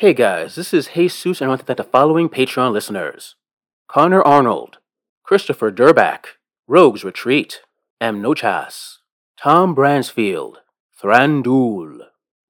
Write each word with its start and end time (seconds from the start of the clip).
Hey 0.00 0.14
guys, 0.14 0.54
this 0.54 0.72
is 0.72 0.92
Jesus, 0.94 1.42
and 1.42 1.48
I 1.48 1.48
want 1.50 1.60
to 1.60 1.66
thank 1.66 1.76
the 1.76 1.84
following 1.84 2.30
Patreon 2.30 2.72
listeners 2.72 3.36
Connor 3.86 4.22
Arnold, 4.22 4.78
Christopher 5.22 5.70
Durback, 5.70 6.38
Rogues 6.66 7.04
Retreat, 7.04 7.60
M. 8.00 8.22
Nochas, 8.22 9.00
Tom 9.36 9.76
Bransfield, 9.76 10.54
Thranduil, 10.98 11.98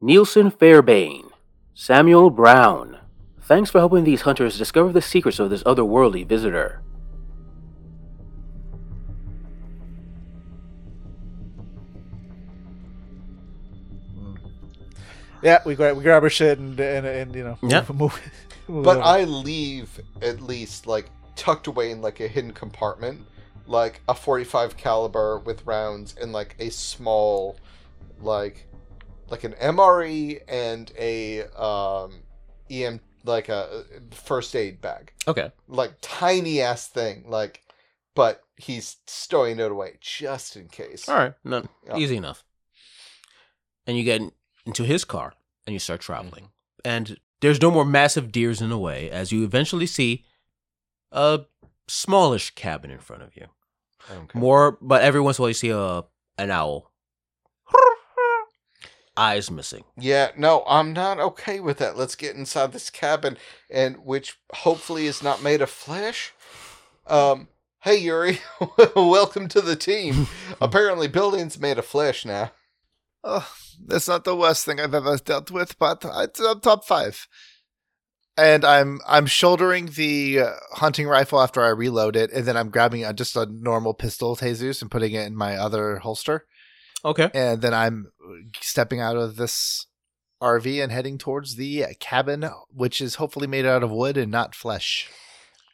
Nielsen 0.00 0.52
Fairbane, 0.52 1.32
Samuel 1.74 2.30
Brown. 2.30 2.98
Thanks 3.40 3.68
for 3.68 3.80
helping 3.80 4.04
these 4.04 4.20
hunters 4.20 4.56
discover 4.56 4.92
the 4.92 5.02
secrets 5.02 5.40
of 5.40 5.50
this 5.50 5.64
otherworldly 5.64 6.24
visitor. 6.24 6.82
Yeah, 15.42 15.60
we 15.64 15.74
grab 15.74 15.96
we 15.96 16.02
grab 16.02 16.22
our 16.22 16.30
shit 16.30 16.58
and 16.58 16.78
and, 16.78 17.06
and 17.06 17.34
you 17.34 17.44
know 17.44 17.58
Yeah. 17.62 17.84
move. 17.92 18.20
move 18.68 18.84
But 18.84 18.98
on. 18.98 19.02
I 19.02 19.24
leave 19.24 20.00
at 20.22 20.40
least 20.40 20.86
like 20.86 21.06
tucked 21.36 21.66
away 21.66 21.90
in 21.90 22.00
like 22.02 22.20
a 22.20 22.28
hidden 22.28 22.52
compartment, 22.52 23.22
like 23.66 24.00
a 24.08 24.14
45 24.14 24.76
caliber 24.76 25.38
with 25.38 25.66
rounds 25.66 26.14
and 26.20 26.32
like 26.32 26.54
a 26.60 26.70
small, 26.70 27.56
like, 28.20 28.66
like 29.28 29.42
an 29.44 29.54
MRE 29.54 30.40
and 30.48 30.92
a 30.98 31.44
um, 31.60 32.12
EM 32.70 33.00
like 33.24 33.48
a 33.48 33.84
first 34.12 34.54
aid 34.54 34.80
bag, 34.80 35.12
Okay. 35.26 35.50
like 35.66 35.94
tiny 36.00 36.60
ass 36.60 36.86
thing, 36.88 37.24
like, 37.28 37.62
but 38.14 38.42
he's 38.56 38.98
stowing 39.06 39.58
it 39.58 39.70
away 39.72 39.96
just 40.00 40.54
in 40.56 40.68
case. 40.68 41.08
All 41.08 41.16
right. 41.16 41.34
No, 41.44 41.66
Yeah. 41.88 41.96
easy 41.96 42.16
enough. 42.16 42.44
And 43.86 43.96
you 43.96 44.04
get 44.04 44.20
in- 44.20 44.32
into 44.66 44.84
his 44.84 45.04
car 45.04 45.34
and 45.66 45.72
you 45.72 45.78
start 45.78 46.00
traveling. 46.00 46.48
And 46.84 47.18
there's 47.40 47.60
no 47.60 47.70
more 47.70 47.84
massive 47.84 48.32
deers 48.32 48.60
in 48.60 48.70
the 48.70 48.78
way 48.78 49.10
as 49.10 49.32
you 49.32 49.44
eventually 49.44 49.86
see 49.86 50.24
a 51.12 51.40
smallish 51.88 52.50
cabin 52.54 52.90
in 52.90 52.98
front 52.98 53.22
of 53.22 53.36
you. 53.36 53.46
Okay. 54.10 54.38
More, 54.38 54.78
but 54.80 55.02
every 55.02 55.20
once 55.20 55.38
in 55.38 55.42
a 55.42 55.44
while 55.44 55.50
you 55.50 55.54
see 55.54 55.70
a 55.70 56.04
an 56.38 56.50
owl. 56.50 56.90
Eyes 59.16 59.50
missing. 59.50 59.84
Yeah, 59.98 60.30
no, 60.36 60.64
I'm 60.66 60.92
not 60.92 61.20
okay 61.20 61.60
with 61.60 61.78
that. 61.78 61.96
Let's 61.96 62.14
get 62.14 62.36
inside 62.36 62.72
this 62.72 62.88
cabin, 62.88 63.36
and 63.68 63.98
which 63.98 64.38
hopefully 64.54 65.06
is 65.06 65.22
not 65.22 65.42
made 65.42 65.60
of 65.60 65.68
flesh. 65.68 66.32
Um, 67.06 67.48
hey 67.80 67.96
Yuri, 67.98 68.40
welcome 68.96 69.48
to 69.48 69.60
the 69.60 69.76
team. 69.76 70.28
Apparently, 70.60 71.08
buildings 71.08 71.58
made 71.60 71.78
of 71.78 71.84
flesh 71.84 72.24
now. 72.24 72.52
Oh, 73.22 73.48
that's 73.86 74.08
not 74.08 74.24
the 74.24 74.36
worst 74.36 74.64
thing 74.64 74.80
I've 74.80 74.94
ever 74.94 75.16
dealt 75.18 75.50
with, 75.50 75.78
but 75.78 76.04
it's 76.04 76.40
uh, 76.40 76.54
top 76.54 76.84
five. 76.84 77.26
And 78.36 78.64
I'm 78.64 79.00
I'm 79.06 79.26
shouldering 79.26 79.86
the 79.96 80.40
uh, 80.40 80.52
hunting 80.72 81.06
rifle 81.06 81.40
after 81.40 81.62
I 81.62 81.68
reload 81.68 82.16
it, 82.16 82.32
and 82.32 82.46
then 82.46 82.56
I'm 82.56 82.70
grabbing 82.70 83.04
uh, 83.04 83.12
just 83.12 83.36
a 83.36 83.46
normal 83.46 83.92
pistol, 83.92 84.36
Jesus, 84.36 84.80
and 84.80 84.90
putting 84.90 85.12
it 85.12 85.26
in 85.26 85.36
my 85.36 85.56
other 85.56 85.96
holster. 85.98 86.46
Okay. 87.04 87.30
And 87.34 87.60
then 87.60 87.74
I'm 87.74 88.12
stepping 88.60 89.00
out 89.00 89.16
of 89.16 89.36
this 89.36 89.86
RV 90.42 90.82
and 90.82 90.92
heading 90.92 91.18
towards 91.18 91.56
the 91.56 91.86
cabin, 91.98 92.48
which 92.72 93.00
is 93.00 93.16
hopefully 93.16 93.46
made 93.46 93.66
out 93.66 93.82
of 93.82 93.90
wood 93.90 94.16
and 94.16 94.30
not 94.30 94.54
flesh. 94.54 95.10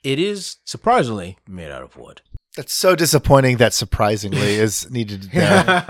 It 0.03 0.19
is 0.19 0.57
surprisingly 0.65 1.39
made 1.49 1.71
out 1.71 1.83
of 1.83 1.97
wood. 1.97 2.23
That's 2.57 2.73
so 2.73 2.95
disappointing 2.97 3.59
that 3.59 3.75
surprisingly 3.75 4.55
is 4.57 4.91
needed 4.99 5.25
there. 5.25 5.65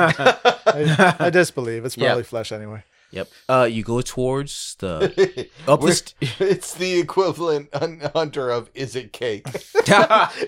I, 0.66 1.16
I 1.20 1.30
disbelieve 1.30 1.84
it's 1.84 1.96
Yeah. 1.96 2.08
probably 2.08 2.24
flesh 2.24 2.50
anyway. 2.52 2.82
Yep. 3.12 3.28
Uh, 3.48 3.68
you 3.70 3.84
go 3.84 4.00
towards 4.00 4.74
the 4.80 5.48
up 5.68 5.78
the 5.80 5.84
We're- 5.86 5.94
st- 5.94 6.40
it's 6.40 6.74
the 6.74 6.98
equivalent 6.98 7.68
un- 7.72 8.02
hunter 8.14 8.50
of 8.50 8.68
is 8.74 8.96
it 8.96 9.12
cake? 9.12 9.46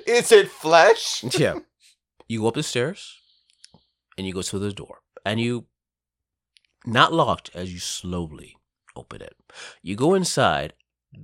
is 0.06 0.33
it 0.33 0.48
flesh? 0.50 1.22
yeah. 1.39 1.61
You 2.27 2.41
go 2.41 2.48
up 2.48 2.55
the 2.55 2.62
stairs 2.64 3.16
and 4.18 4.27
you 4.27 4.35
go 4.35 4.42
to 4.42 4.58
the 4.58 4.73
door. 4.73 4.98
And 5.24 5.40
you 5.40 5.67
not 6.85 7.12
locked 7.12 7.50
as 7.55 7.73
you 7.73 7.79
slowly 7.79 8.56
open 8.96 9.23
it. 9.23 9.36
You 9.83 9.95
go 9.95 10.14
inside 10.14 10.73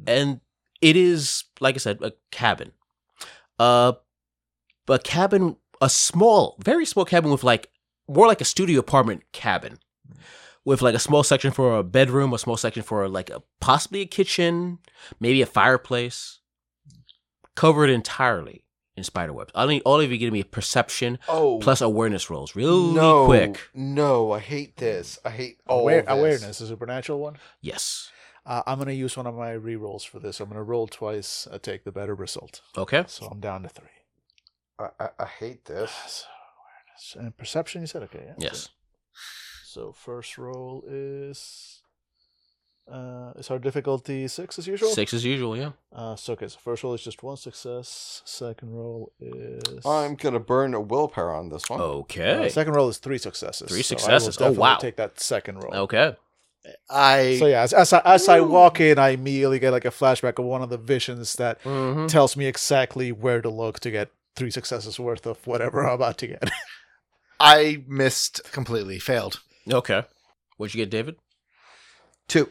and 0.07 0.41
it 0.81 0.95
is 0.97 1.45
like 1.61 1.75
I 1.75 1.79
said, 1.79 1.99
a 2.01 2.13
cabin. 2.31 2.73
Uh 3.59 3.95
a 4.89 4.99
cabin 4.99 5.57
a 5.81 5.89
small, 5.91 6.57
very 6.63 6.87
small 6.87 7.05
cabin 7.05 7.31
with 7.31 7.45
like 7.45 7.69
more 8.09 8.27
like 8.27 8.41
a 8.41 8.45
studio 8.45 8.81
apartment 8.81 9.23
cabin. 9.33 9.79
With 10.65 10.81
like 10.81 10.95
a 10.95 10.99
small 10.99 11.23
section 11.23 11.51
for 11.51 11.77
a 11.77 11.83
bedroom, 11.83 12.33
a 12.33 12.39
small 12.39 12.57
section 12.57 12.83
for 12.83 13.07
like 13.09 13.29
a 13.29 13.43
possibly 13.61 14.01
a 14.01 14.07
kitchen, 14.07 14.79
maybe 15.21 15.43
a 15.43 15.47
fireplace. 15.47 16.39
Covered 17.55 17.89
entirely 17.91 18.65
in 18.97 19.05
spider 19.05 19.33
webs. 19.33 19.53
I 19.55 19.67
need 19.67 19.83
all 19.85 20.01
of 20.01 20.11
you 20.11 20.19
give 20.19 20.33
me 20.33 20.41
a 20.41 20.45
perception 20.45 21.19
Oh, 21.29 21.59
plus 21.61 21.81
awareness 21.81 22.31
rolls, 22.31 22.57
really 22.57 22.93
no, 22.95 23.27
quick. 23.27 23.61
No, 23.75 24.33
I 24.33 24.41
hate 24.41 24.77
this. 24.79 25.19
I 25.25 25.31
hate 25.31 25.59
all 25.69 25.81
Aware, 25.81 26.03
this. 26.03 26.11
awareness, 26.11 26.61
a 26.61 26.67
supernatural 26.67 27.21
one. 27.21 27.37
Yes. 27.61 28.11
Uh, 28.47 28.63
I'm 28.67 28.79
gonna 28.79 28.93
use 28.93 29.17
one 29.17 29.27
of 29.27 29.35
my 29.37 29.53
rerolls 29.53 30.07
for 30.07 30.19
this. 30.19 30.41
I'm 30.41 30.49
gonna 30.49 30.63
roll 30.65 30.87
twice, 30.89 31.47
uh, 31.51 31.59
take 31.59 31.85
the 31.85 31.93
better 31.93 32.15
result. 32.15 32.63
Okay. 32.77 33.05
So 33.07 33.27
I'm 33.27 33.39
down 33.41 33.63
to 33.63 33.69
three. 33.69 33.89
I, 34.79 34.89
I, 35.01 35.09
I 35.21 35.27
hate 35.27 35.65
this. 35.65 35.91
So 35.93 36.27
awareness 37.19 37.27
and 37.27 37.37
perception. 37.37 37.81
You 37.83 37.87
said 37.87 38.03
okay. 38.05 38.25
Yeah. 38.29 38.35
Yes. 38.39 38.69
So 39.65 39.93
first 39.93 40.39
roll 40.39 40.85
is 40.89 41.81
uh 42.91 43.33
is 43.39 43.51
our 43.51 43.59
difficulty 43.59 44.29
six 44.29 44.59
as 44.59 44.67
usual? 44.67 44.91
Six 44.91 45.15
as 45.15 45.25
usual, 45.25 45.57
yeah. 45.57 45.71
Uh 45.93 46.17
so 46.17 46.35
okay, 46.35 46.49
so 46.49 46.59
first 46.63 46.83
roll 46.85 46.93
is 46.95 47.03
just 47.03 47.23
one 47.23 47.37
success. 47.37 48.21
Second 48.27 48.71
roll 48.73 49.13
is 49.21 49.85
I'm 49.87 50.17
gonna 50.17 50.39
burn 50.41 50.75
a 50.75 50.81
willpower 50.81 51.33
on 51.35 51.49
this 51.49 51.69
one. 51.71 51.81
Okay. 51.81 52.47
uh, 52.47 52.49
second 52.51 52.75
roll 52.75 52.89
is 52.89 52.99
three 52.99 53.19
successes. 53.19 53.69
Three 53.71 53.83
so 53.83 53.95
I 53.95 54.13
will 54.13 54.21
successes. 54.21 54.39
Oh, 54.41 54.53
wow. 54.61 54.77
Take 54.77 54.97
that 54.97 55.19
second 55.19 55.63
roll. 55.63 55.75
okay. 55.75 56.17
I 56.91 57.37
So 57.39 57.47
yeah, 57.47 57.63
as, 57.63 57.73
as 57.73 57.93
I 57.93 58.01
as 58.05 58.29
I 58.29 58.41
walk 58.41 58.81
in, 58.81 58.99
I 58.99 59.11
immediately 59.11 59.59
get 59.59 59.71
like 59.71 59.85
a 59.85 59.91
flashback 59.91 60.39
of 60.39 60.45
one 60.45 60.63
of 60.63 60.69
the 60.71 60.79
visions 60.79 61.35
that 61.37 61.63
Mm-hmm. 61.63 62.07
tells 62.07 62.37
me 62.37 62.47
exactly 62.47 63.13
where 63.13 63.41
to 63.41 63.49
look 63.51 63.81
to 63.81 63.91
get 63.91 64.11
three 64.37 64.51
successes 64.51 64.99
worth 64.99 65.27
of 65.27 65.47
whatever 65.47 65.87
I'm 65.87 65.95
about 65.95 66.19
to 66.19 66.27
get. 66.27 66.51
I 67.41 67.85
missed 67.87 68.41
completely, 68.53 68.99
failed. 68.99 69.41
Okay. 69.71 70.05
What'd 70.57 70.75
you 70.75 70.83
get, 70.83 70.91
David? 70.91 71.17
Two. 72.29 72.49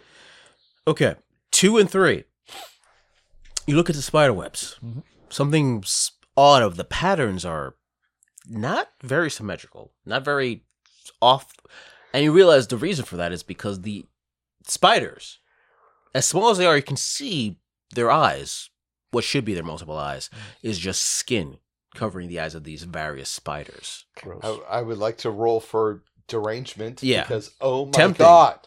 Okay. 0.87 1.15
Two 1.51 1.77
and 1.77 1.89
three. 1.89 2.25
You 3.65 3.75
look 3.75 3.89
at 3.89 3.95
the 3.95 4.01
spider 4.01 4.33
webs. 4.33 4.77
Mhm. 4.83 5.03
Something's 5.29 6.11
odd 6.35 6.61
of 6.63 6.75
the 6.75 6.83
patterns 6.83 7.45
are 7.45 7.75
not 8.47 8.89
very 9.01 9.31
symmetrical, 9.31 9.93
not 10.05 10.25
very 10.25 10.63
off. 11.21 11.53
And 12.13 12.23
you 12.23 12.31
realize 12.33 12.67
the 12.67 12.77
reason 12.77 13.05
for 13.05 13.15
that 13.17 13.31
is 13.31 13.41
because 13.41 13.81
the 13.81 14.05
spiders, 14.67 15.39
as 16.13 16.25
small 16.25 16.49
as 16.49 16.57
they 16.57 16.65
are, 16.65 16.75
you 16.75 16.83
can 16.83 16.97
see 16.97 17.57
their 17.95 18.11
eyes, 18.11 18.69
what 19.11 19.23
should 19.23 19.45
be 19.45 19.53
their 19.53 19.63
multiple 19.63 19.97
eyes, 19.97 20.29
is 20.61 20.77
just 20.77 21.01
skin 21.03 21.57
covering 21.95 22.27
the 22.29 22.39
eyes 22.39 22.55
of 22.55 22.63
these 22.63 22.83
various 22.83 23.29
spiders. 23.29 24.05
Gross. 24.15 24.41
I, 24.43 24.77
I 24.77 24.81
would 24.81 24.97
like 24.97 25.17
to 25.19 25.29
roll 25.29 25.59
for 25.59 26.03
derangement. 26.27 27.03
Yeah. 27.03 27.21
Because 27.23 27.51
oh 27.61 27.85
my 27.85 27.91
Tempting. 27.91 28.23
god. 28.25 28.59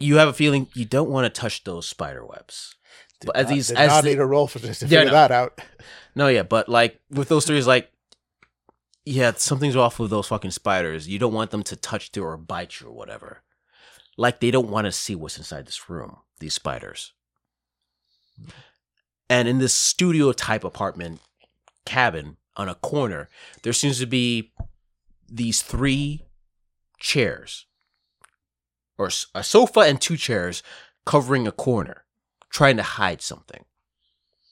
You 0.00 0.16
have 0.16 0.28
a 0.28 0.32
feeling 0.32 0.68
you 0.74 0.84
don't 0.84 1.10
want 1.10 1.32
to 1.32 1.40
touch 1.40 1.64
those 1.64 1.86
spider 1.86 2.24
webs. 2.24 2.74
Did 3.20 3.26
But 3.26 3.36
as 3.36 3.46
not, 3.46 3.54
these, 3.54 3.68
did 3.68 3.76
as 3.78 3.88
not 3.88 4.04
the- 4.04 4.10
need 4.10 4.18
a 4.20 4.26
roll 4.26 4.46
for 4.46 4.58
this 4.60 4.78
to 4.80 4.86
Yeah, 4.86 5.00
figure 5.00 5.06
no. 5.06 5.12
that 5.12 5.30
out. 5.32 5.60
No, 6.14 6.28
yeah, 6.28 6.42
but 6.44 6.68
like 6.68 7.00
with 7.10 7.28
those 7.28 7.44
three, 7.46 7.58
it's 7.58 7.66
like, 7.66 7.90
yeah, 9.04 9.32
something's 9.36 9.74
off 9.76 9.98
with 9.98 10.10
those 10.10 10.28
fucking 10.28 10.50
spiders. 10.52 11.08
You 11.08 11.18
don't 11.18 11.32
want 11.32 11.50
them 11.50 11.62
to 11.64 11.76
touch 11.76 12.10
you 12.14 12.24
or 12.24 12.36
bite 12.36 12.80
you 12.80 12.88
or 12.88 12.92
whatever. 12.92 13.42
Like 14.16 14.40
they 14.40 14.50
don't 14.50 14.68
want 14.70 14.84
to 14.86 14.92
see 14.92 15.14
what's 15.14 15.38
inside 15.38 15.66
this 15.66 15.88
room. 15.88 16.18
These 16.40 16.54
spiders. 16.54 17.12
And 19.30 19.48
in 19.48 19.58
this 19.58 19.74
studio 19.74 20.32
type 20.32 20.64
apartment 20.64 21.20
cabin 21.88 22.36
on 22.56 22.68
a 22.68 22.74
corner, 22.74 23.28
there 23.62 23.72
seems 23.72 23.98
to 24.00 24.06
be 24.06 24.52
these 25.28 25.62
three 25.62 26.26
chairs, 26.98 27.66
or 28.98 29.06
s- 29.06 29.26
a 29.34 29.42
sofa 29.42 29.80
and 29.80 30.00
two 30.00 30.16
chairs 30.16 30.62
covering 31.06 31.46
a 31.46 31.52
corner, 31.52 32.04
trying 32.50 32.76
to 32.76 32.82
hide 32.82 33.22
something. 33.22 33.64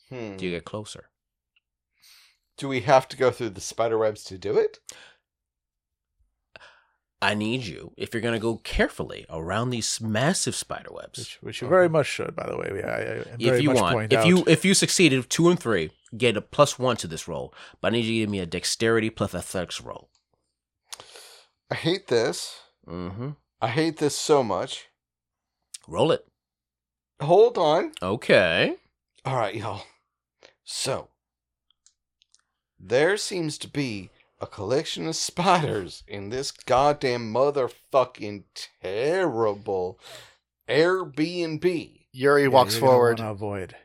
Hmm. 0.09 0.37
Do 0.37 0.45
you 0.47 0.51
get 0.53 0.65
closer? 0.65 1.11
Do 2.57 2.69
we 2.69 2.81
have 2.83 3.07
to 3.09 3.17
go 3.17 3.31
through 3.31 3.51
the 3.51 3.61
spider 3.61 3.99
webs 3.99 4.25
to 4.25 4.39
do 4.39 4.57
it? 4.57 4.79
I 7.23 7.35
need 7.35 7.65
you, 7.65 7.93
if 7.97 8.13
you're 8.13 8.21
going 8.21 8.35
to 8.35 8.39
go 8.41 8.59
carefully 8.59 9.25
around 9.31 9.71
these 9.71 10.01
massive 10.01 10.55
spider 10.55 10.91
webs, 10.93 11.19
Which, 11.19 11.39
which 11.43 11.63
you 11.63 11.69
very 11.69 11.89
much 11.89 12.07
should, 12.07 12.37
by 12.37 12.47
the 12.47 12.57
way. 12.57 12.71
Yeah, 12.77 12.91
I, 12.91 13.01
I 13.01 13.37
very 13.39 13.57
if 13.59 13.63
you 13.63 13.71
much 13.71 13.81
want, 13.83 13.95
point 13.95 14.13
if 14.13 14.19
out. 14.21 14.27
you 14.27 14.45
if 14.47 14.65
you 14.67 14.75
succeeded 14.75 15.29
two 15.31 15.49
and 15.49 15.59
three, 15.59 15.91
get 16.17 16.37
a 16.37 16.41
plus 16.43 16.79
one 16.79 16.97
to 16.99 17.07
this 17.07 17.27
roll. 17.27 17.55
But 17.81 17.89
I 17.89 17.97
need 17.97 18.05
you 18.05 18.13
to 18.13 18.21
give 18.21 18.31
me 18.31 18.41
a 18.41 18.47
dexterity 18.47 19.11
plus 19.11 19.35
athletics 19.35 19.81
roll. 19.81 20.11
I 21.71 21.75
hate 21.75 22.09
this. 22.09 22.61
Mm-hmm. 22.87 23.31
I 23.61 23.69
hate 23.69 23.97
this 23.99 24.17
so 24.17 24.43
much. 24.43 24.87
Roll 25.89 26.13
it. 26.13 26.27
hold 27.21 27.57
on. 27.59 27.93
Okay. 28.03 28.77
All 29.25 29.37
right, 29.37 29.55
y'all. 29.55 29.83
So, 30.65 31.09
there 32.79 33.17
seems 33.17 33.57
to 33.59 33.69
be 33.69 34.11
a 34.41 34.47
collection 34.47 35.07
of 35.07 35.17
spiders 35.17 36.03
in 36.07 36.29
this 36.29 36.51
goddamn 36.51 37.33
motherfucking 37.33 38.45
terrible 38.83 39.99
Airbnb. 40.69 42.01
Yuri 42.13 42.43
Yeah, 42.43 42.49
walks 42.49 42.75
you're 42.75 42.81
forward. 42.81 43.19
wanna 43.19 43.31
avoid. 43.33 43.77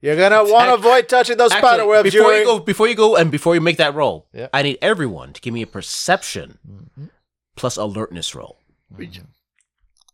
You're 0.00 0.16
gonna 0.16 0.44
want 0.44 0.68
to 0.68 0.74
avoid 0.74 1.08
touching 1.08 1.36
those 1.36 1.50
Actually, 1.50 1.68
spider 1.68 1.86
webs, 1.86 2.10
before 2.12 2.30
Yuri. 2.30 2.38
you 2.40 2.44
go, 2.44 2.58
before 2.60 2.86
you 2.88 2.94
go, 2.94 3.16
and 3.16 3.30
before 3.32 3.54
you 3.54 3.60
make 3.60 3.78
that 3.78 3.94
roll, 3.94 4.28
Yeah. 4.32 4.48
I 4.52 4.62
need 4.62 4.78
everyone 4.80 5.32
to 5.32 5.40
give 5.40 5.52
me 5.52 5.62
a 5.62 5.66
perception 5.66 6.58
Mhm. 6.66 7.10
plus 7.56 7.76
alertness 7.76 8.34
roll. 8.34 8.58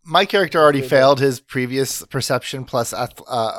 My 0.06 0.24
character 0.26 0.60
already 0.60 0.80
Okay, 0.80 0.88
failed 0.88 1.20
his 1.20 1.40
previous 1.40 2.02
perception 2.06 2.64
plus 2.64 2.92
uh, 2.92 3.06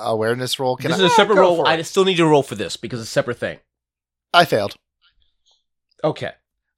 awareness 0.05 0.59
roll. 0.59 0.77
Can 0.77 0.91
this 0.91 0.99
I? 0.99 1.05
is 1.05 1.11
a 1.11 1.15
separate 1.15 1.35
go 1.35 1.41
roll. 1.57 1.67
I 1.67 1.81
still 1.83 2.05
need 2.05 2.17
to 2.17 2.25
roll 2.25 2.43
for 2.43 2.55
this 2.55 2.75
because 2.77 2.99
it's 3.01 3.09
a 3.09 3.13
separate 3.13 3.39
thing. 3.39 3.59
I 4.33 4.45
failed. 4.45 4.75
Okay. 6.03 6.31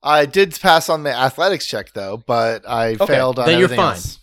I 0.04 0.26
did 0.26 0.58
pass 0.60 0.88
on 0.90 1.04
the 1.04 1.14
athletics 1.14 1.66
check 1.66 1.92
though, 1.94 2.18
but 2.18 2.68
I 2.68 2.94
Okay, 2.94 3.06
failed 3.08 3.40
on 3.40 3.46
the 3.46 3.52
then 3.52 3.60
you're 3.60 3.68
fine. 3.70 3.80
else. 3.96 4.20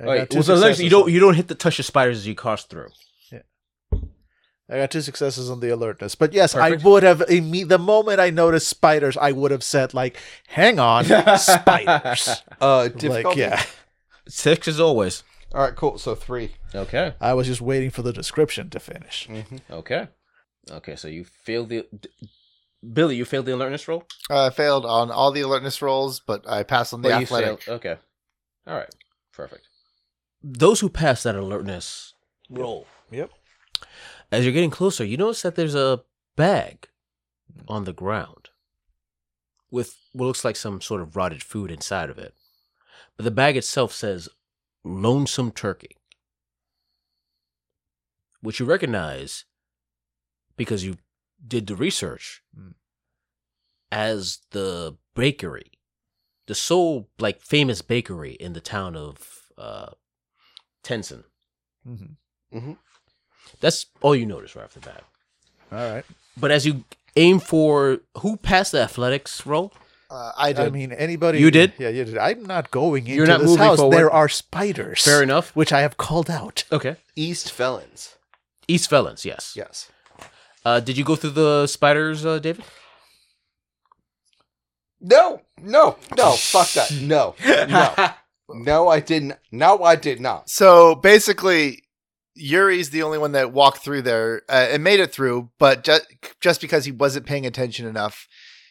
I 0.00 0.04
All 0.04 0.10
right. 0.10 0.34
Well, 0.34 0.42
so 0.42 0.54
successes 0.56 0.82
you 0.82 0.90
don't 0.90 1.10
you 1.10 1.20
don't 1.20 1.34
hit 1.34 1.48
the 1.48 1.54
touch 1.54 1.78
of 1.78 1.86
spiders 1.86 2.18
as 2.18 2.26
you 2.26 2.34
cross 2.34 2.64
through. 2.64 2.88
I 4.70 4.76
got 4.76 4.90
two 4.90 5.00
successes 5.00 5.50
on 5.50 5.60
the 5.60 5.70
alertness, 5.70 6.14
but 6.14 6.32
yes, 6.34 6.52
Perfect. 6.54 6.84
I 6.84 6.88
would 6.88 7.02
have. 7.02 7.20
imme- 7.20 7.68
The 7.68 7.78
moment 7.78 8.20
I 8.20 8.28
noticed 8.30 8.68
spiders, 8.68 9.16
I 9.16 9.32
would 9.32 9.50
have 9.50 9.62
said 9.64 9.94
like, 9.94 10.18
"Hang 10.48 10.78
on, 10.78 11.04
spiders!" 11.38 12.42
Uh, 12.60 12.88
difficulty. 12.88 13.08
like, 13.24 13.36
yeah, 13.36 13.62
Six 14.28 14.68
as 14.68 14.78
always. 14.78 15.22
All 15.54 15.62
right, 15.62 15.74
cool. 15.74 15.96
So 15.96 16.14
three. 16.14 16.52
Okay. 16.74 17.14
I 17.18 17.32
was 17.32 17.46
just 17.46 17.62
waiting 17.62 17.88
for 17.90 18.02
the 18.02 18.12
description 18.12 18.68
to 18.70 18.78
finish. 18.80 19.26
Okay. 19.70 20.08
Okay. 20.70 20.96
So 20.96 21.08
you 21.08 21.24
failed 21.24 21.70
the 21.70 21.86
d- 21.98 22.10
Billy. 22.92 23.16
You 23.16 23.24
failed 23.24 23.46
the 23.46 23.54
alertness 23.54 23.88
roll. 23.88 24.04
Uh, 24.28 24.48
I 24.48 24.50
failed 24.50 24.84
on 24.84 25.10
all 25.10 25.32
the 25.32 25.40
alertness 25.40 25.80
rolls, 25.80 26.20
but 26.20 26.46
I 26.46 26.62
passed 26.62 26.92
on 26.92 27.00
the 27.00 27.08
But 27.08 27.16
you 27.16 27.22
athletic. 27.22 27.62
failed- 27.62 27.76
Okay. 27.76 27.96
All 28.66 28.74
right. 28.76 28.94
Perfect. 29.32 29.62
Those 30.42 30.80
who 30.80 30.90
pass 30.90 31.22
that 31.22 31.34
alertness 31.34 32.12
roll, 32.50 32.86
Yep. 33.10 33.30
As 34.30 34.44
you're 34.44 34.52
getting 34.54 34.70
closer, 34.70 35.04
you 35.04 35.16
notice 35.16 35.42
that 35.42 35.54
there's 35.54 35.74
a 35.74 36.02
bag 36.36 36.88
on 37.66 37.84
the 37.84 37.92
ground 37.92 38.50
with 39.70 39.96
what 40.12 40.26
looks 40.26 40.44
like 40.44 40.56
some 40.56 40.80
sort 40.80 41.00
of 41.00 41.16
rotted 41.16 41.42
food 41.42 41.70
inside 41.70 42.10
of 42.10 42.18
it. 42.18 42.34
But 43.16 43.24
the 43.24 43.30
bag 43.30 43.56
itself 43.56 43.92
says 43.92 44.28
Lonesome 44.84 45.50
Turkey, 45.50 45.96
which 48.40 48.60
you 48.60 48.66
recognize 48.66 49.44
because 50.56 50.84
you 50.84 50.96
did 51.46 51.66
the 51.66 51.76
research 51.76 52.42
Mm. 52.56 52.74
as 53.90 54.40
the 54.50 54.96
bakery, 55.14 55.72
the 56.46 56.54
sole 56.54 57.08
like 57.18 57.40
famous 57.40 57.82
bakery 57.82 58.32
in 58.32 58.52
the 58.52 58.60
town 58.60 58.96
of 58.96 59.50
uh, 59.56 59.92
Tenson. 60.82 61.24
Mhm. 61.86 62.16
hmm 62.52 62.72
That's 63.60 63.86
all 64.00 64.14
you 64.14 64.26
notice 64.26 64.54
right 64.56 64.64
off 64.64 64.74
the 64.74 64.80
bat. 64.80 65.04
All 65.72 65.92
right. 65.94 66.04
But 66.36 66.50
as 66.50 66.66
you 66.66 66.84
aim 67.16 67.40
for 67.40 67.98
who 68.18 68.36
passed 68.36 68.72
the 68.72 68.80
athletics 68.82 69.44
roll, 69.46 69.72
Uh, 70.10 70.32
I 70.38 70.52
did. 70.54 70.66
I 70.66 70.70
mean, 70.70 70.92
anybody. 70.92 71.38
You 71.38 71.50
did? 71.50 71.72
Yeah, 71.78 71.90
you 71.90 72.04
did. 72.04 72.16
I'm 72.16 72.44
not 72.46 72.70
going 72.70 73.04
into 73.04 73.14
You're 73.16 73.26
not 73.26 73.40
this 73.40 73.50
moving 73.50 73.66
house. 73.66 73.78
forward? 73.78 73.94
There 73.96 74.10
are 74.10 74.28
spiders. 74.28 75.02
fair 75.04 75.22
enough. 75.22 75.54
Which 75.54 75.70
I 75.72 75.80
have 75.82 75.96
called 75.98 76.30
out. 76.30 76.64
Okay. 76.72 76.96
East 77.14 77.52
felons. 77.52 78.14
East 78.68 78.88
Felons, 78.90 79.24
yes. 79.24 79.52
Yes. 79.56 79.90
Uh, 80.64 80.78
did 80.80 80.96
you 80.98 81.04
go 81.04 81.16
through 81.16 81.30
the 81.30 81.66
spiders, 81.66 82.24
uh, 82.26 82.38
David? 82.38 82.64
No, 85.00 85.40
no, 85.62 85.96
no. 86.16 86.32
Fuck 86.32 86.70
that. 86.72 86.90
No, 87.00 87.34
no, 87.46 87.94
no. 88.50 88.88
I 88.88 89.00
didn't. 89.00 89.34
No, 89.52 89.82
I 89.84 89.96
did 89.96 90.20
not. 90.20 90.50
So 90.50 90.94
basically, 90.96 91.84
Yuri's 92.38 92.90
the 92.90 93.02
only 93.02 93.18
one 93.18 93.32
that 93.32 93.52
walked 93.52 93.78
through 93.78 94.02
there. 94.02 94.42
Uh, 94.48 94.68
and 94.70 94.84
made 94.84 95.00
it 95.00 95.12
through, 95.12 95.50
but 95.58 95.84
just 95.84 96.06
just 96.40 96.60
because 96.60 96.84
he 96.84 96.92
wasn't 96.92 97.26
paying 97.26 97.46
attention 97.46 97.86
enough, 97.86 98.28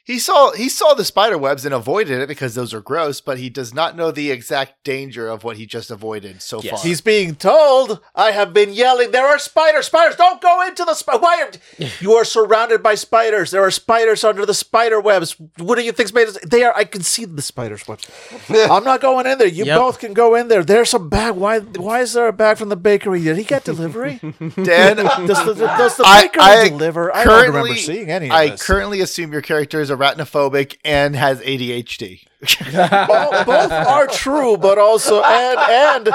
he 0.08 0.18
saw 0.20 0.52
he 0.54 0.70
saw 0.70 0.94
the 0.94 1.04
spider 1.06 1.38
webs 1.38 1.66
and 1.66 1.74
avoided 1.74 2.22
it 2.22 2.28
because 2.28 2.56
those 2.56 2.74
are 2.74 2.80
gross. 2.82 3.20
But 3.22 3.38
he 3.38 3.50
does 3.50 3.74
not 3.74 3.96
know 3.98 4.10
the 4.10 4.32
exact 4.32 4.84
danger 4.86 5.28
of 5.28 5.44
what 5.44 5.58
he 5.58 5.66
just 5.66 5.92
avoided 5.92 6.42
so 6.42 6.62
Yes. 6.62 6.72
far. 6.82 6.88
He's 6.88 7.02
being 7.02 7.36
told. 7.36 8.00
I 8.16 8.32
have 8.32 8.54
been 8.54 8.72
yelling. 8.74 9.12
There 9.12 9.28
are 9.28 9.38
spiders. 9.38 9.88
Spiders. 9.88 10.16
Don't 10.16 10.40
go 10.42 10.66
into 10.66 10.86
the 10.86 10.94
spider. 10.94 11.20
Why 11.20 11.42
are 11.44 11.88
you 12.00 12.14
are 12.14 12.24
surrounded 12.24 12.82
by 12.82 12.96
spiders? 12.96 13.52
There 13.52 13.62
are 13.64 13.70
spiders 13.72 14.24
under 14.24 14.46
the 14.46 14.54
spider 14.54 15.00
webs. 15.02 15.36
What 15.58 15.78
do 15.78 15.84
you 15.84 15.92
think's 15.92 16.14
made? 16.14 16.30
Of, 16.30 16.40
they 16.42 16.64
are. 16.64 16.74
I 16.76 16.86
can 16.86 17.04
see 17.04 17.26
the 17.26 17.42
spiders 17.42 17.86
webs. 17.88 18.10
I'm 18.50 18.86
not 18.86 19.02
going 19.02 19.28
in 19.28 19.38
there. 19.38 19.48
You 19.48 19.66
Yep. 19.66 19.78
both 19.78 20.00
can 20.00 20.14
go 20.14 20.36
in 20.36 20.48
there. 20.48 20.64
There's 20.64 20.94
a 20.94 21.00
bag. 21.00 21.36
Why? 21.36 21.60
Why 21.60 22.00
is 22.00 22.14
there 22.14 22.28
a 22.30 22.34
bag 22.34 22.58
from 22.58 22.70
the 22.70 22.78
bakery? 22.78 23.22
Did 23.24 23.36
he 23.38 23.44
get 23.44 23.66
delivery? 23.66 24.20
Dan, 24.64 24.96
does 25.28 25.44
the, 25.46 25.54
does 25.54 25.98
the 25.98 26.04
I- 26.06 26.22
bakery 26.24 26.42
I 26.42 26.70
deliver? 26.70 27.14
I 27.14 27.24
don't 27.26 27.34
remember 27.40 27.60
currently- 27.60 27.78
seeing 27.82 28.10
any 28.10 28.28
of 28.28 28.32
I 28.32 28.50
this. 28.52 28.66
currently 28.66 29.02
assume 29.02 29.34
your 29.34 29.42
character 29.42 29.82
is 29.82 29.90
arachnophobic 29.98 30.78
and 30.86 31.16
has 31.16 31.42
ADHD. 31.42 32.24
both, 33.08 33.46
both 33.46 33.72
are 33.72 34.08
true, 34.08 34.58
but 34.58 34.78
also 34.78 35.24
and 35.24 35.60
and 35.60 36.06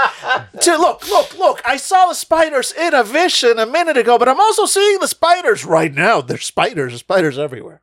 to 0.60 0.76
look, 0.76 1.08
look, 1.08 1.36
look. 1.36 1.62
I 1.64 1.76
saw 1.76 2.06
the 2.06 2.14
spiders 2.14 2.72
in 2.72 2.94
a 2.94 3.02
vision 3.02 3.58
a 3.58 3.66
minute 3.66 3.96
ago, 3.96 4.18
but 4.18 4.28
I'm 4.28 4.40
also 4.40 4.66
seeing 4.66 5.00
the 5.00 5.08
spiders 5.08 5.64
right 5.64 5.92
now. 5.92 6.20
There's 6.20 6.44
spiders, 6.44 6.98
spiders 7.00 7.38
everywhere. 7.38 7.82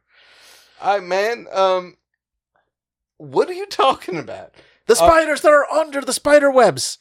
I 0.81 0.99
man. 0.99 1.47
Um, 1.51 1.97
what 3.17 3.49
are 3.49 3.53
you 3.53 3.65
talking 3.65 4.17
about? 4.17 4.53
The 4.85 4.95
spiders 4.95 5.41
that 5.41 5.51
are 5.51 5.71
under 5.71 6.01
the 6.01 6.13
spider 6.13 6.49
webs. 6.49 6.97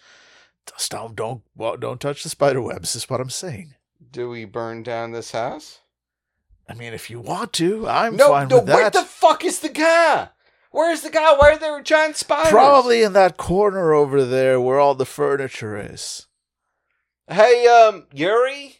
Just 0.66 0.90
don't 0.90 1.14
don't 1.14 1.42
well, 1.56 1.76
don't 1.76 2.00
touch 2.00 2.22
the 2.22 2.28
spider 2.28 2.60
webs. 2.60 2.96
Is 2.96 3.08
what 3.08 3.20
I'm 3.20 3.30
saying. 3.30 3.74
Do 4.10 4.28
we 4.28 4.44
burn 4.44 4.82
down 4.82 5.12
this 5.12 5.32
house? 5.32 5.80
I 6.68 6.74
mean, 6.74 6.92
if 6.92 7.08
you 7.10 7.20
want 7.20 7.52
to, 7.54 7.88
I'm 7.88 8.16
no, 8.16 8.28
fine 8.28 8.48
no. 8.48 8.60
with 8.60 8.68
Where 8.68 8.90
the 8.90 9.02
fuck 9.02 9.44
is 9.44 9.60
the 9.60 9.68
guy? 9.70 10.28
Where's 10.70 11.00
the 11.00 11.10
guy? 11.10 11.32
Why 11.34 11.52
are 11.52 11.58
there 11.58 11.80
giant 11.82 12.16
spiders? 12.16 12.50
Probably 12.52 13.02
in 13.02 13.14
that 13.14 13.36
corner 13.38 13.94
over 13.94 14.22
there 14.24 14.60
where 14.60 14.78
all 14.78 14.94
the 14.94 15.06
furniture 15.06 15.78
is. 15.78 16.26
Hey, 17.26 17.66
um, 17.66 18.06
Yuri, 18.12 18.76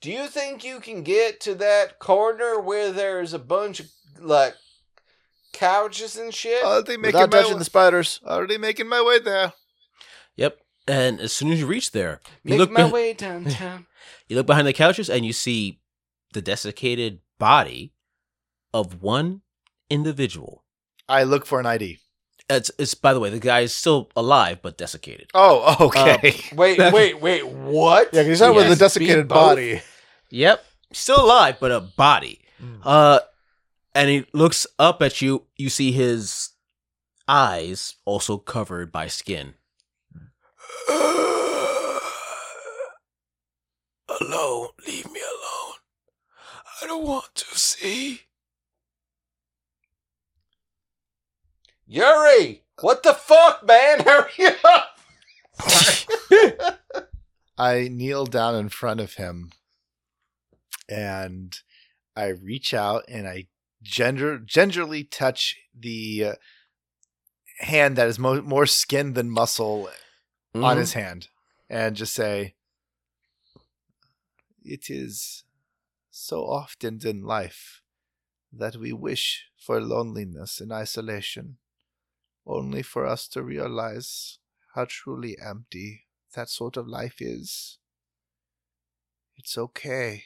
do 0.00 0.10
you 0.10 0.26
think 0.26 0.64
you 0.64 0.80
can 0.80 1.02
get 1.02 1.38
to 1.40 1.54
that 1.56 1.98
corner 1.98 2.58
where 2.58 2.90
there's 2.92 3.34
a 3.34 3.38
bunch 3.38 3.80
of 3.80 3.86
like 4.18 4.54
couches 5.52 6.16
and 6.16 6.32
shit? 6.32 6.64
Already 6.64 6.96
making 6.96 7.02
Without 7.20 7.30
my 7.30 7.38
touching 7.38 7.52
way, 7.54 7.58
the 7.58 7.64
spiders. 7.66 8.20
already 8.26 8.56
making 8.58 8.88
my 8.88 9.02
way 9.02 9.18
there. 9.18 9.52
Yep. 10.36 10.58
And 10.88 11.20
as 11.20 11.32
soon 11.32 11.52
as 11.52 11.60
you 11.60 11.66
reach 11.66 11.92
there, 11.92 12.20
you 12.42 12.50
Make 12.52 12.58
look 12.58 12.70
my 12.70 12.80
beh- 12.82 12.90
way 12.92 13.12
downtown. 13.14 13.86
you 14.28 14.36
look 14.36 14.46
behind 14.46 14.66
the 14.66 14.72
couches 14.72 15.08
and 15.10 15.24
you 15.26 15.32
see 15.34 15.78
the 16.32 16.42
desiccated 16.42 17.20
body 17.38 17.92
of 18.72 19.02
one 19.02 19.42
individual. 19.90 20.64
I 21.08 21.24
look 21.24 21.46
for 21.46 21.60
an 21.60 21.66
ID. 21.66 21.98
It's, 22.48 22.70
it's 22.78 22.94
by 22.94 23.14
the 23.14 23.20
way, 23.20 23.30
the 23.30 23.38
guy 23.38 23.60
is 23.60 23.72
still 23.72 24.10
alive 24.16 24.60
but 24.62 24.76
desiccated. 24.76 25.28
Oh, 25.34 25.76
okay. 25.86 26.34
wait, 26.54 26.78
wait, 26.92 27.20
wait. 27.20 27.46
What? 27.46 28.10
Yeah, 28.12 28.22
he's 28.22 28.40
not 28.40 28.54
with 28.54 28.66
Yes, 28.66 28.78
the 28.78 28.84
desiccated 28.84 29.28
body. 29.28 29.82
Yep, 30.30 30.64
still 30.92 31.24
alive 31.24 31.56
but 31.60 31.70
a 31.70 31.80
body. 31.80 32.40
Mm. 32.62 32.78
Uh, 32.82 33.20
and 33.94 34.08
he 34.08 34.26
looks 34.32 34.66
up 34.78 35.02
at 35.02 35.20
you. 35.20 35.46
You 35.56 35.68
see 35.68 35.92
his 35.92 36.50
eyes 37.28 37.94
also 38.04 38.38
covered 38.38 38.90
by 38.90 39.06
skin. 39.08 39.54
alone, 44.20 44.68
leave 44.86 45.10
me 45.10 45.20
alone. 45.20 45.61
I 46.82 46.86
don't 46.86 47.06
want 47.06 47.34
to 47.36 47.58
see. 47.58 48.22
Yuri, 51.86 52.62
what 52.80 53.02
the 53.02 53.14
fuck, 53.14 53.64
man? 53.66 54.00
Hurry 54.04 54.56
up! 54.64 54.98
I 57.58 57.88
kneel 57.88 58.26
down 58.26 58.54
in 58.56 58.68
front 58.70 59.00
of 59.00 59.14
him 59.14 59.52
and 60.88 61.56
I 62.16 62.28
reach 62.28 62.72
out 62.74 63.04
and 63.08 63.28
I 63.28 63.46
gender, 63.82 64.38
gingerly 64.38 65.04
touch 65.04 65.56
the 65.78 66.24
uh, 66.24 66.34
hand 67.60 67.96
that 67.96 68.08
is 68.08 68.18
mo- 68.18 68.42
more 68.42 68.66
skin 68.66 69.12
than 69.12 69.30
muscle 69.30 69.88
on 70.54 70.76
Mhm. 70.76 70.80
his 70.80 70.92
hand 70.94 71.28
and 71.68 71.94
just 71.94 72.14
say, 72.14 72.54
It 74.64 74.88
is 74.90 75.44
so 76.22 76.44
often 76.44 77.00
in 77.04 77.20
life 77.20 77.82
that 78.52 78.76
we 78.76 78.92
wish 78.92 79.46
for 79.58 79.80
loneliness 79.80 80.60
and 80.60 80.72
isolation, 80.72 81.56
only 82.46 82.80
for 82.80 83.04
us 83.04 83.26
to 83.26 83.42
realize 83.42 84.38
how 84.76 84.86
truly 84.88 85.36
empty 85.44 86.06
that 86.36 86.48
sort 86.48 86.76
of 86.76 86.86
life 86.86 87.16
is. 87.18 87.78
It's 89.36 89.58
okay 89.58 90.22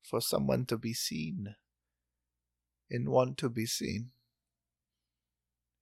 for 0.00 0.20
someone 0.20 0.64
to 0.66 0.78
be 0.78 0.94
seen 0.94 1.56
and 2.88 3.08
want 3.08 3.36
to 3.38 3.48
be 3.48 3.66
seen. 3.66 4.10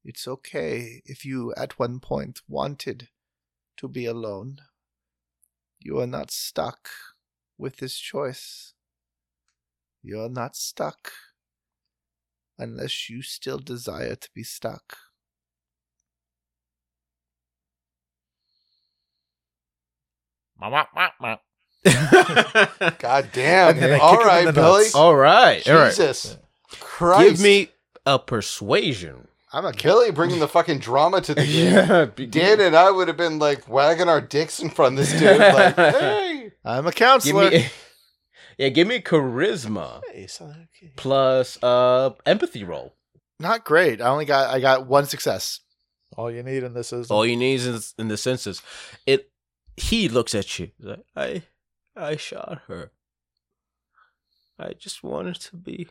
It's 0.03 0.27
okay 0.27 1.03
if 1.05 1.27
you 1.27 1.53
at 1.55 1.79
one 1.79 2.01
point 2.01 2.41
wanted 2.49 3.09
to 3.77 3.89
be 3.89 4.07
alone. 4.07 4.57
You 5.79 6.01
are 6.01 6.07
not 6.07 6.31
stuck 6.31 6.89
with 7.59 7.77
this 7.77 7.99
choice. 7.99 8.72
You 10.03 10.21
are 10.21 10.29
not 10.29 10.57
stuck 10.57 11.13
unless 12.59 13.09
you 13.09 13.23
still 13.23 13.59
desire 13.59 14.17
to 14.17 14.29
be 14.35 14.43
stuck. 14.43 14.97
God 21.85 23.29
damn. 23.33 23.71
And 23.71 23.79
then 23.83 23.93
I 23.95 23.99
All 23.99 24.17
kick 24.17 24.21
him 24.21 24.23
in 24.23 24.27
right, 24.27 24.45
the 24.47 24.53
Billy. 24.53 24.83
nuts. 24.85 24.95
all 24.95 25.17
right, 25.17 25.69
all 25.69 25.75
right. 25.77 25.89
Jesus 25.91 26.37
Christ. 26.81 27.29
Give 27.31 27.41
me 27.41 27.69
a 28.07 28.19
persuasion. 28.19 29.29
I'm 29.53 29.65
a 29.67 29.73
Billy 29.73 30.11
bringing 30.13 30.39
the 30.41 30.49
fucking 30.49 30.79
drama 30.79 31.21
to 31.23 31.35
the 31.35 31.45
game. 31.47 31.75
yeah, 31.75 32.07
Dan 32.31 32.61
and 32.61 32.77
I 32.77 32.91
would 32.91 33.09
have 33.09 33.17
been 33.17 33.39
like 33.39 33.69
wagging 33.69 34.09
our 34.09 34.21
dicks 34.21 34.61
in 34.61 34.71
front 34.71 34.99
of 34.99 35.07
this 35.07 35.13
dude. 35.19 35.39
Like, 35.39 35.77
hey. 35.77 36.53
I'm 36.65 36.87
a 36.87 36.91
give 36.91 36.95
counselor. 36.97 37.51
me, 37.51 37.67
yeah, 38.59 38.69
give 38.69 38.87
me 38.89 39.01
charisma 39.01 40.03
Hey, 40.13 40.27
so- 40.27 40.47
okay. 40.47 40.93
plus 40.97 41.63
uh 41.63 42.11
empathy 42.27 42.65
roll. 42.65 42.95
Not 43.39 43.65
great. 43.65 44.01
I 44.01 44.09
only 44.09 44.25
got 44.25 44.51
I 44.51 44.61
got 44.61 44.87
one 44.87 45.07
success. 45.07 45.61
All 46.17 46.31
you 46.31 46.43
need 46.43 46.63
in 46.63 46.75
this 46.75 46.93
is 46.93 47.11
All 47.11 47.25
you 47.27 47.37
need 47.37 47.61
is 47.61 47.95
in 47.99 48.09
the 48.09 48.17
senses. 48.17 48.63
It. 49.07 49.31
He 49.77 50.09
looks 50.11 50.35
at 50.35 50.59
you. 50.59 50.71
He's 50.77 50.87
like, 50.87 51.05
I, 51.17 51.43
I 51.97 52.17
shot 52.17 52.61
her. 52.69 52.93
I 54.59 54.75
just 54.75 55.03
wanted 55.03 55.37
to 55.37 55.57
be 55.57 55.89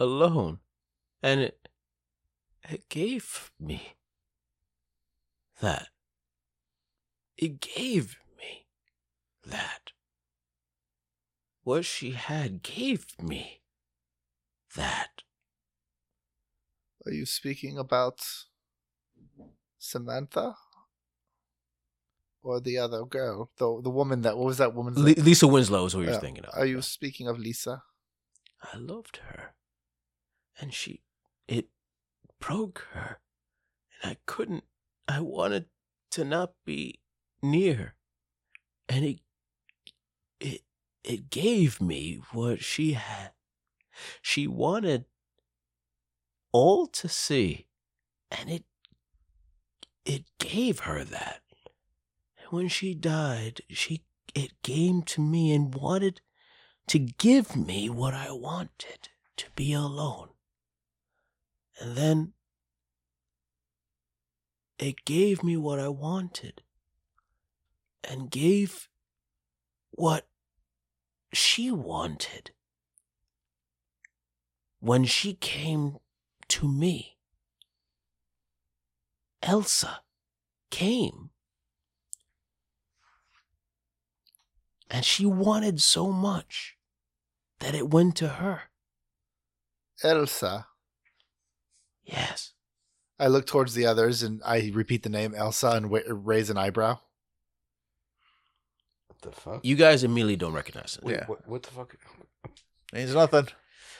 alone, 0.00 0.60
and 1.22 1.40
it, 1.42 1.68
it 2.68 2.88
gave 2.88 3.50
me 3.60 3.92
that. 5.60 5.88
It 7.36 7.60
gave 7.60 8.18
me 8.38 8.66
that. 9.46 9.92
What 11.66 11.84
she 11.84 12.12
had 12.12 12.62
gave 12.62 13.06
me 13.20 13.60
that. 14.76 15.24
Are 17.04 17.10
you 17.10 17.26
speaking 17.26 17.76
about 17.76 18.20
Samantha? 19.76 20.54
Or 22.40 22.60
the 22.60 22.78
other 22.78 23.04
girl? 23.04 23.50
The 23.58 23.80
the 23.82 23.90
woman 23.90 24.22
that 24.22 24.36
what 24.36 24.46
was 24.46 24.58
that 24.58 24.74
woman's 24.74 24.98
name? 24.98 25.16
Lisa 25.18 25.48
Winslow 25.48 25.86
is 25.86 25.92
who 25.92 26.02
you're 26.02 26.20
thinking 26.20 26.44
of. 26.44 26.54
Are 26.56 26.66
you 26.66 26.80
speaking 26.82 27.26
of 27.26 27.36
Lisa? 27.36 27.82
I 28.62 28.76
loved 28.76 29.16
her. 29.28 29.56
And 30.60 30.72
she, 30.72 31.02
it 31.48 31.66
broke 32.38 32.86
her. 32.92 33.18
And 34.00 34.12
I 34.12 34.16
couldn't, 34.24 34.62
I 35.08 35.18
wanted 35.18 35.64
to 36.12 36.24
not 36.24 36.52
be 36.64 37.00
near. 37.42 37.96
And 38.88 39.04
it, 39.04 39.18
it, 41.06 41.30
gave 41.30 41.80
me 41.80 42.20
what 42.32 42.62
she 42.62 42.92
had. 42.92 43.30
She 44.20 44.46
wanted 44.46 45.06
all 46.52 46.86
to 46.88 47.08
see. 47.08 47.66
And 48.30 48.50
it, 48.50 48.64
it 50.04 50.24
gave 50.38 50.80
her 50.80 51.04
that. 51.04 51.42
And 52.38 52.48
when 52.50 52.68
she 52.68 52.94
died, 52.94 53.60
she, 53.68 54.04
it 54.34 54.52
came 54.62 55.02
to 55.02 55.20
me 55.20 55.54
and 55.54 55.74
wanted 55.74 56.20
to 56.88 56.98
give 56.98 57.56
me 57.56 57.88
what 57.88 58.14
I 58.14 58.30
wanted 58.30 59.08
to 59.36 59.46
be 59.54 59.72
alone. 59.72 60.28
And 61.80 61.96
then 61.96 62.32
it 64.78 65.04
gave 65.04 65.42
me 65.42 65.56
what 65.56 65.78
I 65.78 65.88
wanted 65.88 66.62
and 68.04 68.30
gave 68.30 68.88
what 69.90 70.26
she 71.36 71.70
wanted 71.70 72.52
when 74.80 75.04
she 75.04 75.34
came 75.34 75.98
to 76.48 76.68
me. 76.68 77.16
Elsa 79.42 80.00
came. 80.70 81.30
And 84.90 85.04
she 85.04 85.26
wanted 85.26 85.82
so 85.82 86.12
much 86.12 86.76
that 87.58 87.74
it 87.74 87.90
went 87.90 88.16
to 88.16 88.28
her. 88.28 88.62
Elsa. 90.02 90.66
Yes. 92.04 92.52
I 93.18 93.26
look 93.26 93.46
towards 93.46 93.74
the 93.74 93.86
others 93.86 94.22
and 94.22 94.40
I 94.44 94.70
repeat 94.72 95.02
the 95.02 95.08
name 95.08 95.34
Elsa 95.34 95.70
and 95.70 95.90
raise 96.26 96.50
an 96.50 96.56
eyebrow. 96.56 97.00
What 99.26 99.34
the 99.34 99.40
fuck? 99.40 99.60
You 99.64 99.74
guys 99.74 100.04
immediately 100.04 100.36
don't 100.36 100.52
recognize 100.52 100.96
it. 100.96 101.04
Wait, 101.04 101.16
Yeah. 101.16 101.26
what, 101.26 101.48
what 101.48 101.62
the 101.64 101.70
fuck? 101.70 101.96
means 102.92 103.12
nothing. 103.12 103.48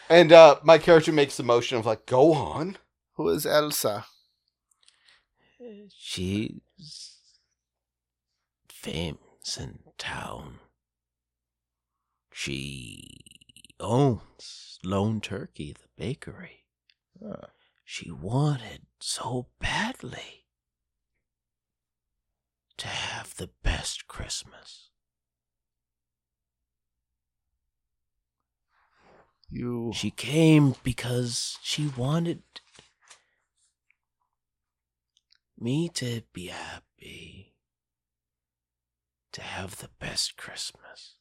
And 0.08 0.30
uh, 0.32 0.56
my 0.62 0.78
character 0.78 1.10
makes 1.10 1.36
the 1.36 1.42
motion 1.42 1.78
of 1.78 1.84
like, 1.84 2.06
go 2.06 2.32
on. 2.32 2.78
Who 3.14 3.28
is 3.30 3.44
Elsa? 3.44 4.06
She's 5.88 6.60
famous 8.68 9.56
in 9.58 9.80
town. 9.98 10.60
She 12.32 13.20
owns 13.80 14.78
Lone 14.84 15.20
Turkey, 15.20 15.72
the 15.72 15.88
bakery. 15.96 16.64
Ah. 17.26 17.46
She 17.84 18.10
wanted 18.12 18.82
so 19.00 19.48
badly 19.58 20.44
to 22.76 22.86
have 22.86 23.34
the 23.36 23.50
best 23.64 24.06
Christmas. 24.06 24.90
You 29.48 29.92
She 29.94 30.10
came 30.10 30.74
because 30.82 31.58
she 31.62 31.88
wanted 31.96 32.42
me 35.58 35.88
to 35.90 36.22
be 36.32 36.46
happy, 36.48 37.54
to 39.32 39.42
have 39.42 39.78
the 39.78 39.88
best 39.98 40.36
Christmas. 40.36 41.16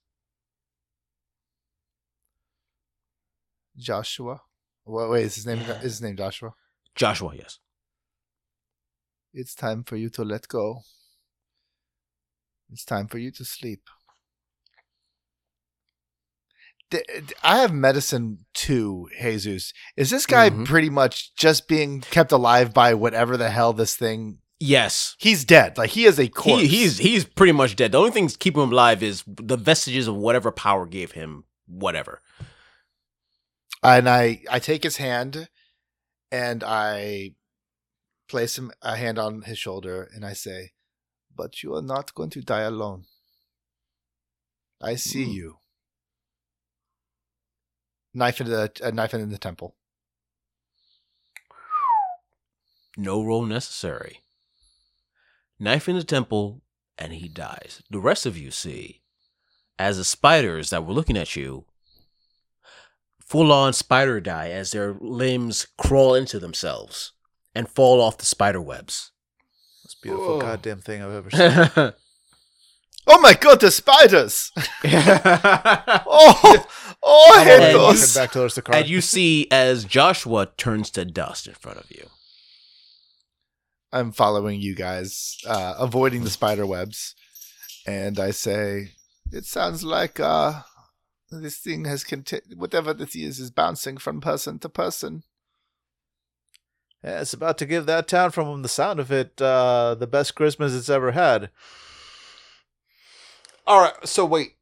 Joshua? 3.78 4.42
Wait, 4.86 5.10
wait, 5.10 5.24
is 5.26 5.36
his 5.36 5.46
name 5.46 5.60
Yeah. 5.60 5.78
is 5.78 5.84
his 5.84 6.02
name 6.02 6.18
Joshua? 6.18 6.54
Joshua, 6.96 7.36
yes. 7.36 7.60
It's 9.34 9.54
time 9.54 9.84
for 9.84 9.98
you 9.98 10.10
to 10.12 10.24
let 10.24 10.48
go. 10.48 10.82
It's 12.72 12.86
time 12.86 13.08
for 13.08 13.18
you 13.18 13.32
to 13.32 13.46
sleep. 13.46 13.90
I 17.44 17.58
have 17.58 17.74
medicine 17.74 18.46
too, 18.54 19.08
Jesus. 19.22 19.74
Is 19.98 20.10
this 20.10 20.26
guy 20.26 20.50
Mhm. 20.50 20.66
pretty 20.66 20.90
much 20.90 21.34
just 21.36 21.68
being 21.68 22.02
kept 22.02 22.32
alive 22.32 22.74
by 22.74 22.94
whatever 22.94 23.38
the 23.38 23.50
hell 23.50 23.74
this 23.74 23.96
thing? 23.96 24.40
Yes. 24.60 25.16
He's 25.20 25.44
dead. 25.44 25.78
Like 25.78 25.90
he 25.92 26.06
is 26.06 26.20
a 26.20 26.28
corpse. 26.30 26.62
He, 26.62 26.68
he's 26.68 26.98
he's 27.00 27.26
pretty 27.26 27.52
much 27.52 27.76
dead. 27.76 27.92
The 27.92 27.98
only 28.00 28.12
things 28.12 28.38
keeping 28.38 28.62
him 28.64 28.72
alive 28.72 29.02
is 29.04 29.24
the 29.26 29.58
vestiges 29.58 30.08
of 30.08 30.16
whatever 30.16 30.52
power 30.52 30.86
gave 30.86 31.12
him 31.14 31.44
whatever. 31.68 32.22
and 33.84 34.08
I 34.10 34.44
I 34.50 34.60
take 34.60 34.84
his 34.84 34.98
hand 34.98 35.50
and 36.32 36.64
I 36.64 37.36
place 38.30 38.58
him 38.58 38.72
a 38.82 38.96
hand 38.96 39.20
on 39.20 39.42
his 39.44 39.58
shoulder 39.60 40.10
and 40.14 40.26
I 40.26 40.34
say, 40.34 40.72
"But 41.36 41.62
you 41.62 41.76
are 41.76 41.82
not 41.82 42.14
going 42.16 42.30
to 42.32 42.42
die 42.42 42.62
alone. 42.62 43.06
I 44.82 44.96
see 44.96 45.26
Mm. 45.26 45.34
you." 45.34 45.60
Knife 48.16 48.40
in 48.40 48.48
the 48.48 48.72
a 48.82 48.94
knife 48.94 49.14
in 49.14 49.30
the 49.30 49.38
temple. 49.38 49.76
No 52.96 53.22
roll 53.22 53.44
necessary. 53.44 54.22
Knife 55.60 55.90
in 55.90 55.98
the 55.98 56.04
temple, 56.04 56.62
and 56.98 57.12
he 57.12 57.28
dies. 57.28 57.84
The 57.90 58.00
rest 58.00 58.26
of 58.26 58.38
you 58.38 58.52
see, 58.52 59.02
as 59.78 59.98
the 59.98 60.06
spiders 60.06 60.70
that 60.70 60.86
were 60.86 60.94
looking 60.94 61.18
at 61.18 61.36
you, 61.36 61.66
full 63.20 63.52
on 63.52 63.74
spider 63.74 64.22
die 64.22 64.50
as 64.50 64.72
their 64.72 64.96
limbs 65.02 65.68
crawl 65.78 66.16
into 66.16 66.40
themselves 66.40 67.12
and 67.54 67.68
fall 67.68 68.00
off 68.00 68.18
the 68.18 68.26
spider 68.26 68.62
webs. 68.62 69.12
Most 69.84 70.02
beautiful 70.02 70.36
Whoa. 70.36 70.42
goddamn 70.42 70.80
thing 70.80 71.04
I've 71.04 71.12
ever 71.12 71.32
seen. 71.32 71.94
Oh 73.08 73.20
my 73.22 73.34
god, 73.34 73.60
the 73.62 73.72
spiders! 73.72 74.52
Oh, 76.08 76.66
oh, 77.04 77.34
I 77.36 77.42
I'm 77.42 77.48
hate 77.48 77.60
And 77.62 77.72
you- 77.74 77.78
those. 77.80 78.16
back 78.16 78.32
towards 78.32 78.56
the 78.56 78.62
car. 78.62 78.76
and 78.76 78.88
you 78.88 79.02
see 79.02 79.48
as 79.52 79.86
Joshua 79.86 80.48
turns 80.58 80.90
to 80.92 81.06
dust 81.06 81.48
in 81.48 81.54
front 81.54 81.78
of 81.80 81.86
you. 81.92 82.08
I'm 83.92 84.12
following 84.12 84.60
you 84.62 84.76
guys, 84.76 85.38
uh, 85.48 85.76
avoiding 85.80 86.24
the 86.24 86.30
spider 86.30 86.66
webs, 86.66 87.16
and 87.88 88.20
I 88.20 88.32
say, 88.32 88.92
It 89.32 89.46
sounds 89.46 89.84
like 89.84 90.20
uh, 90.20 90.62
this 91.32 91.58
thing 91.58 91.86
has 91.86 92.04
conti- 92.04 92.42
whatever 92.56 92.94
this 92.94 93.16
is 93.16 93.40
is 93.40 93.52
bouncing 93.52 93.98
from 93.98 94.20
person 94.22 94.60
to 94.60 94.70
person. 94.70 95.24
Yeah, 97.04 97.22
it's 97.22 97.34
about 97.34 97.58
to 97.60 97.66
give 97.68 97.86
that 97.86 98.08
town, 98.08 98.32
from 98.32 98.62
the 98.64 98.68
sound 98.70 99.00
of 99.00 99.12
it, 99.12 99.40
uh, 99.42 99.96
the 99.96 100.08
best 100.08 100.34
Christmas 100.36 100.74
it's 100.74 100.90
ever 100.90 101.12
had. 101.12 101.52
All 103.68 103.82
right. 103.82 103.94
So 104.08 104.26
wait. 104.26 104.56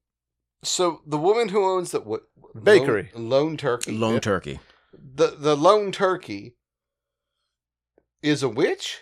So 0.64 1.02
the 1.06 1.18
woman 1.18 1.50
who 1.50 1.64
owns 1.66 1.92
the 1.92 2.00
what, 2.00 2.24
Bakery. 2.62 3.12
Lone, 3.16 3.30
Lone 3.30 3.58
Turkey, 3.58 3.92
Lone 3.92 4.20
turkey. 4.22 4.60
the 4.94 5.28
the 5.38 5.56
Lone 5.58 5.92
Turkey, 5.92 6.56
is 8.22 8.44
a 8.44 8.50
witch. 8.50 9.02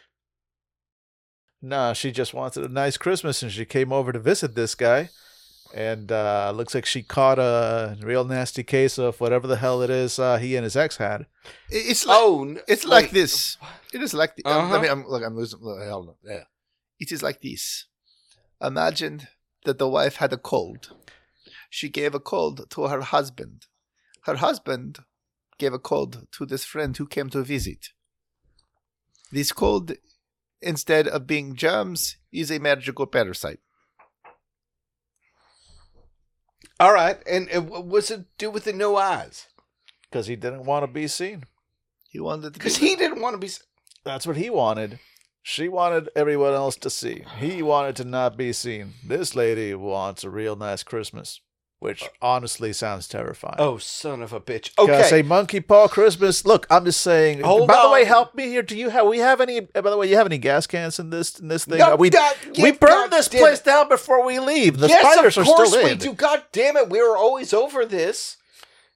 Nah, 1.62 1.94
she 1.94 2.12
just 2.12 2.34
wanted 2.34 2.64
a 2.64 2.68
nice 2.70 2.98
Christmas 2.98 3.44
and 3.44 3.52
she 3.52 3.66
came 3.66 3.94
over 3.94 4.12
to 4.12 4.20
visit 4.20 4.56
this 4.56 4.74
guy. 4.76 5.10
And 5.74 6.12
uh, 6.12 6.52
looks 6.54 6.76
like 6.76 6.86
she 6.86 7.02
caught 7.02 7.40
a 7.40 7.96
real 8.02 8.26
nasty 8.26 8.62
case 8.64 8.98
of 8.98 9.22
whatever 9.22 9.48
the 9.48 9.56
hell 9.56 9.82
it 9.82 9.90
is 9.90 10.20
uh, 10.20 10.38
he 10.38 10.58
and 10.58 10.66
his 10.66 10.76
ex 10.76 10.98
had. 10.98 11.28
It's 11.70 12.06
like 12.06 12.18
Oh, 12.20 12.44
n- 12.44 12.60
it's 12.68 12.84
like 12.84 13.06
wait. 13.06 13.14
this. 13.14 13.58
It 13.94 14.02
is 14.02 14.14
like 14.14 14.36
the, 14.36 14.44
um, 14.44 14.66
Uh-huh. 14.66 14.74
let 14.74 14.82
me. 14.82 14.90
I'm, 14.90 15.08
look, 15.08 15.24
I'm 15.24 15.38
losing. 15.38 15.60
look, 15.62 15.82
Hold 15.88 16.10
on. 16.10 16.16
Yeah. 16.26 16.44
It 17.00 17.14
is 17.14 17.24
like 17.24 17.40
this. 17.42 17.86
Imagine 18.62 19.28
that 19.66 19.78
the 19.78 19.88
wife 19.88 20.18
had 20.18 20.34
a 20.34 20.38
cold. 20.38 20.92
She 21.70 21.90
gave 21.90 22.14
a 22.14 22.20
cold 22.20 22.70
to 22.72 22.88
her 22.88 23.02
husband. 23.02 23.68
Her 24.24 24.36
husband 24.36 25.00
gave 25.58 25.74
a 25.74 25.80
cold 25.80 26.28
to 26.34 26.46
this 26.46 26.66
friend 26.66 26.96
who 26.96 27.08
came 27.08 27.30
to 27.30 27.44
visit. 27.44 27.90
This 29.32 29.52
cold, 29.52 29.94
instead 30.62 31.08
of 31.08 31.28
being 31.28 31.56
germs, 31.56 32.18
is 32.32 32.52
a 32.52 32.60
magical 32.60 33.06
parasite. 33.08 33.60
All 36.80 36.94
right, 36.94 37.22
and, 37.28 37.48
and 37.50 37.70
what- 37.70 37.86
what's 37.86 38.12
it 38.12 38.26
do 38.38 38.50
with 38.50 38.64
the 38.64 38.74
no 38.74 38.98
eyes? 38.98 39.48
Because 40.10 40.28
he 40.28 40.36
didn't 40.36 40.66
want 40.66 40.84
to 40.84 40.88
be 40.92 41.08
seen. 41.08 41.46
He 42.10 42.20
wanted 42.20 42.54
to 42.54 42.60
Because 42.60 42.80
be- 42.80 42.90
he 42.90 42.96
didn't 42.96 43.22
want 43.22 43.36
to 43.36 43.38
be. 43.38 43.50
That's 44.04 44.26
what 44.28 44.36
he 44.36 44.50
wanted. 44.50 45.00
She 45.44 45.68
wanted 45.68 46.10
everyone 46.16 46.54
else 46.54 46.76
to 46.78 46.90
see. 46.90 47.24
He 47.40 47.62
wanted 47.64 47.96
to 47.98 48.04
not 48.04 48.38
be 48.38 48.54
seen. 48.54 48.94
This 49.06 49.36
lady 49.36 49.74
wants 49.74 50.24
a 50.24 50.30
real 50.30 50.56
nice 50.56 50.84
Christmas, 50.84 51.42
which 51.80 52.08
honestly 52.22 52.72
sounds 52.74 53.08
terrifying. 53.08 53.56
Oh, 53.58 53.80
son 53.80 54.22
of 54.22 54.34
a 54.34 54.40
bitch! 54.40 54.70
Okay, 54.78 55.02
say 55.04 55.22
monkey 55.24 55.60
paw 55.60 55.88
Christmas. 55.88 56.46
Look, 56.46 56.68
I'm 56.70 56.86
just 56.86 57.02
saying. 57.02 57.42
Hold 57.42 57.68
by 57.68 57.82
the 57.82 57.90
way, 57.90 58.04
help 58.06 58.36
me 58.36 58.50
here. 58.50 58.62
Do 58.62 58.78
you 58.78 58.90
have? 58.90 59.08
We 59.08 59.18
have 59.18 59.42
any? 59.42 59.62
uh, 59.74 59.82
By 59.82 59.90
the 59.90 59.98
way, 59.98 60.08
you 60.08 60.16
have 60.16 60.28
any 60.28 60.38
gas 60.38 60.68
cans 60.68 61.00
in 61.00 61.10
this 61.10 61.40
in 61.40 61.48
this 61.48 61.66
thing? 61.66 61.80
No, 61.80 61.94
Uh, 61.94 61.96
we 61.98 62.12
God- 62.12 62.36
we 62.58 62.72
burned 62.72 62.80
God 62.80 63.08
this 63.12 63.28
place 63.28 63.60
it. 63.60 63.66
down 63.66 63.90
before 63.90 64.24
we 64.24 64.38
leave. 64.40 64.78
The 64.78 64.90
yes, 64.90 65.02
spiders 65.12 65.38
of 65.38 65.44
are 65.44 65.46
course 65.56 65.70
still 65.70 65.84
we 65.84 65.96
do. 65.96 66.14
God 66.14 66.44
damn 66.52 66.78
it, 66.78 66.90
we 66.90 67.02
were 67.02 67.18
always 67.18 67.52
over 67.52 67.84
this. 67.86 68.38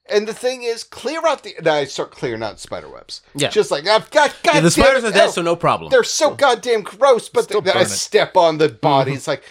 And 0.08 0.26
the 0.26 0.34
thing 0.34 0.62
is, 0.62 0.84
clear 0.84 1.20
out 1.26 1.42
the. 1.42 1.56
And 1.58 1.66
I 1.66 1.84
start 1.84 2.10
clearing 2.10 2.42
out 2.42 2.60
spider 2.60 2.88
webs. 2.88 3.22
Yeah. 3.34 3.48
just 3.48 3.70
like 3.70 3.86
I've 3.86 4.10
got. 4.10 4.34
God 4.42 4.54
Yeah, 4.54 4.60
the 4.60 4.70
spiders 4.70 5.04
it, 5.04 5.08
are 5.08 5.12
dead, 5.12 5.26
no. 5.26 5.30
so 5.30 5.42
no 5.42 5.56
problem. 5.56 5.90
They're 5.90 6.04
so 6.04 6.34
goddamn 6.34 6.82
gross, 6.82 7.28
but 7.28 7.48
they, 7.48 7.58
I 7.72 7.84
step 7.84 8.36
on 8.36 8.58
the 8.58 8.68
body. 8.68 9.12
It's 9.12 9.26
like 9.26 9.42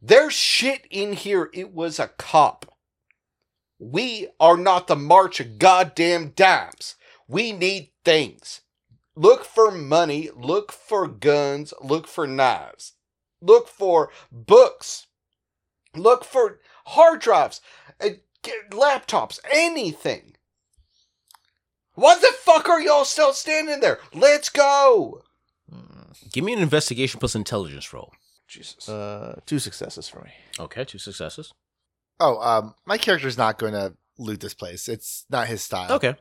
there's 0.00 0.34
shit 0.34 0.86
in 0.90 1.12
here. 1.14 1.50
It 1.52 1.72
was 1.72 1.98
a 1.98 2.08
cop. 2.08 2.72
We 3.78 4.28
are 4.40 4.56
not 4.56 4.86
the 4.86 4.96
march 4.96 5.40
of 5.40 5.58
goddamn 5.58 6.32
dimes. 6.36 6.94
We 7.28 7.52
need 7.52 7.90
things. 8.04 8.60
Look 9.14 9.44
for 9.44 9.70
money. 9.70 10.30
Look 10.34 10.72
for 10.72 11.08
guns. 11.08 11.74
Look 11.82 12.06
for 12.06 12.26
knives. 12.26 12.92
Look 13.42 13.68
for 13.68 14.10
books. 14.30 15.06
Look 15.94 16.24
for 16.24 16.60
hard 16.86 17.20
drives, 17.20 17.60
uh, 18.00 18.08
get 18.08 18.25
laptops, 18.70 19.38
anything. 19.52 20.34
What 21.94 22.20
the 22.20 22.32
fuck 22.40 22.68
are 22.68 22.80
y'all 22.80 23.04
still 23.04 23.32
standing 23.32 23.80
there? 23.80 23.98
Let's 24.12 24.48
go. 24.48 25.22
Give 26.32 26.44
me 26.44 26.52
an 26.52 26.58
investigation 26.60 27.20
plus 27.20 27.34
intelligence 27.34 27.92
roll. 27.92 28.12
Jesus. 28.48 28.88
Uh, 28.88 29.40
two 29.46 29.58
successes 29.58 30.08
for 30.08 30.20
me. 30.22 30.30
Okay, 30.58 30.84
two 30.84 30.98
successes. 30.98 31.52
Oh, 32.20 32.38
um, 32.40 32.74
my 32.86 32.96
character's 32.98 33.36
not 33.36 33.58
going 33.58 33.72
to 33.72 33.94
loot 34.18 34.40
this 34.40 34.54
place. 34.54 34.88
It's 34.88 35.24
not 35.30 35.46
his 35.48 35.62
style. 35.62 35.92
Okay. 35.92 36.14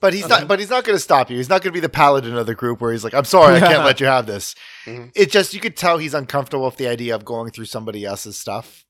But 0.00 0.12
he's 0.14 0.24
Okay. 0.24 0.40
not. 0.40 0.48
But 0.48 0.58
he's 0.60 0.70
not 0.70 0.84
going 0.84 0.96
to 0.96 1.02
stop 1.02 1.30
you. 1.30 1.36
He's 1.36 1.48
not 1.48 1.62
going 1.62 1.72
to 1.72 1.76
be 1.76 1.80
the 1.80 1.88
paladin 1.88 2.36
of 2.36 2.46
the 2.46 2.54
group 2.54 2.80
where 2.80 2.92
he's 2.92 3.02
like, 3.04 3.14
"I'm 3.14 3.24
sorry, 3.24 3.56
I 3.56 3.60
can't 3.60 3.84
let 3.84 4.00
you 4.00 4.06
have 4.06 4.26
this." 4.26 4.54
Mhm. 4.86 5.10
It 5.16 5.30
just 5.30 5.54
you 5.54 5.60
could 5.60 5.76
tell 5.76 5.98
he's 5.98 6.14
uncomfortable 6.14 6.66
with 6.66 6.76
the 6.76 6.86
idea 6.86 7.14
of 7.14 7.24
going 7.24 7.50
through 7.50 7.64
somebody 7.64 8.04
else's 8.04 8.38
stuff. 8.38 8.84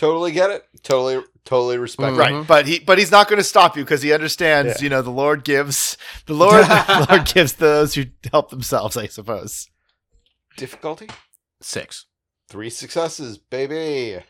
Totally 0.00 0.32
get 0.32 0.48
it. 0.48 0.66
Totally, 0.82 1.22
totally 1.44 1.76
respect. 1.76 2.14
Mhm. 2.14 2.18
Right. 2.18 2.46
But 2.46 2.66
he 2.66 2.78
but 2.78 2.96
he's 2.96 3.10
not 3.10 3.28
going 3.28 3.36
to 3.36 3.44
stop 3.44 3.76
you 3.76 3.84
because 3.84 4.00
he 4.00 4.14
understands. 4.14 4.80
Yeah. 4.80 4.84
You 4.84 4.88
know, 4.88 5.02
the 5.02 5.10
Lord 5.10 5.44
gives 5.44 5.98
the 6.24 6.32
Lord. 6.32 6.64
the 6.64 7.06
Lord 7.10 7.26
gives 7.26 7.52
those 7.52 7.92
who 7.92 8.04
help 8.32 8.48
themselves. 8.48 8.96
I 8.96 9.08
suppose. 9.08 9.68
Difficulty. 10.56 11.06
Six. 11.60 12.06
Three 12.48 12.70
successes, 12.70 13.36
baby. 13.36 14.24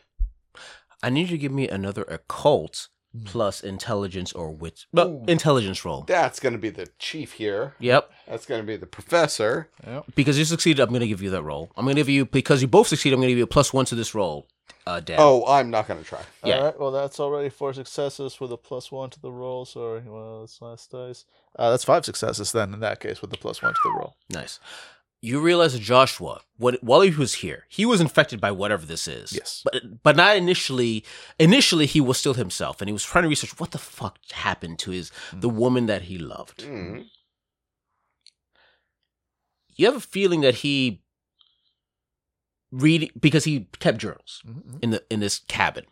I 1.01 1.09
need 1.09 1.29
you 1.29 1.37
to 1.37 1.41
give 1.41 1.53
me 1.53 1.69
another 1.69 2.03
occult. 2.03 2.89
Plus 3.25 3.61
intelligence 3.61 4.31
or 4.33 4.51
wit. 4.51 4.85
But 4.93 5.07
Ooh. 5.07 5.23
intelligence 5.27 5.83
roll. 5.83 6.03
That's 6.03 6.39
going 6.39 6.53
to 6.53 6.59
be 6.59 6.69
the 6.69 6.87
chief 6.99 7.33
here. 7.33 7.75
Yep. 7.79 8.09
That's 8.27 8.45
going 8.45 8.61
to 8.61 8.67
be 8.67 8.77
the 8.77 8.85
professor. 8.85 9.69
Because 10.15 10.39
you 10.39 10.45
succeeded, 10.45 10.81
I'm 10.81 10.89
going 10.89 11.01
to 11.01 11.07
give 11.07 11.21
you 11.21 11.29
that 11.31 11.43
roll. 11.43 11.71
I'm 11.75 11.85
going 11.85 11.95
to 11.95 11.99
give 11.99 12.09
you 12.09 12.25
because 12.25 12.61
you 12.61 12.67
both 12.67 12.87
succeed. 12.87 13.13
I'm 13.13 13.19
going 13.19 13.27
to 13.27 13.31
give 13.31 13.37
you 13.37 13.43
a 13.43 13.47
plus 13.47 13.73
one 13.73 13.85
to 13.85 13.95
this 13.95 14.15
roll. 14.15 14.47
Uh, 14.87 14.99
Dan. 14.99 15.17
Oh, 15.19 15.45
I'm 15.45 15.69
not 15.69 15.87
going 15.87 15.99
to 15.99 16.05
try. 16.05 16.21
Yeah. 16.43 16.57
All 16.57 16.63
right. 16.63 16.79
Well, 16.79 16.91
that's 16.91 17.19
already 17.19 17.49
four 17.49 17.73
successes 17.73 18.39
with 18.39 18.51
a 18.51 18.57
plus 18.57 18.91
one 18.91 19.09
to 19.11 19.21
the 19.21 19.31
roll. 19.31 19.65
Sorry. 19.65 20.01
Well, 20.05 20.41
that's 20.41 20.61
last 20.61 20.91
dice. 20.91 21.25
Uh, 21.57 21.69
that's 21.69 21.83
five 21.83 22.05
successes 22.05 22.51
then 22.51 22.73
in 22.73 22.79
that 22.79 22.99
case 22.99 23.21
with 23.21 23.29
the 23.29 23.37
plus 23.37 23.61
one 23.61 23.73
to 23.73 23.79
the 23.83 23.91
roll. 23.91 24.15
nice. 24.29 24.59
You 25.23 25.39
realize 25.39 25.77
Joshua, 25.77 26.41
what 26.57 26.83
while 26.83 27.01
he 27.01 27.11
was 27.11 27.35
here, 27.35 27.65
he 27.69 27.85
was 27.85 28.01
infected 28.01 28.41
by 28.41 28.49
whatever 28.51 28.85
this 28.87 29.07
is. 29.07 29.31
Yes. 29.33 29.61
But 29.63 30.01
but 30.01 30.15
not 30.15 30.35
initially. 30.35 31.05
Initially, 31.39 31.85
he 31.85 32.01
was 32.01 32.17
still 32.17 32.33
himself, 32.33 32.81
and 32.81 32.89
he 32.89 32.93
was 32.93 33.03
trying 33.03 33.23
to 33.23 33.29
research 33.29 33.59
what 33.59 33.69
the 33.71 33.77
fuck 33.77 34.17
happened 34.31 34.79
to 34.79 34.91
his 34.91 35.11
the 35.31 35.47
woman 35.49 35.85
that 35.85 36.03
he 36.03 36.17
loved. 36.17 36.63
Mm. 36.63 37.05
You 39.75 39.85
have 39.85 39.95
a 39.95 39.99
feeling 39.99 40.41
that 40.41 40.55
he 40.55 41.01
read 42.71 43.11
because 43.19 43.43
he 43.43 43.67
kept 43.79 43.99
journals 43.99 44.41
Mm-hmm. 44.47 44.77
in 44.81 44.89
the 44.91 45.03
in 45.09 45.19
this 45.19 45.39
cabin. 45.47 45.85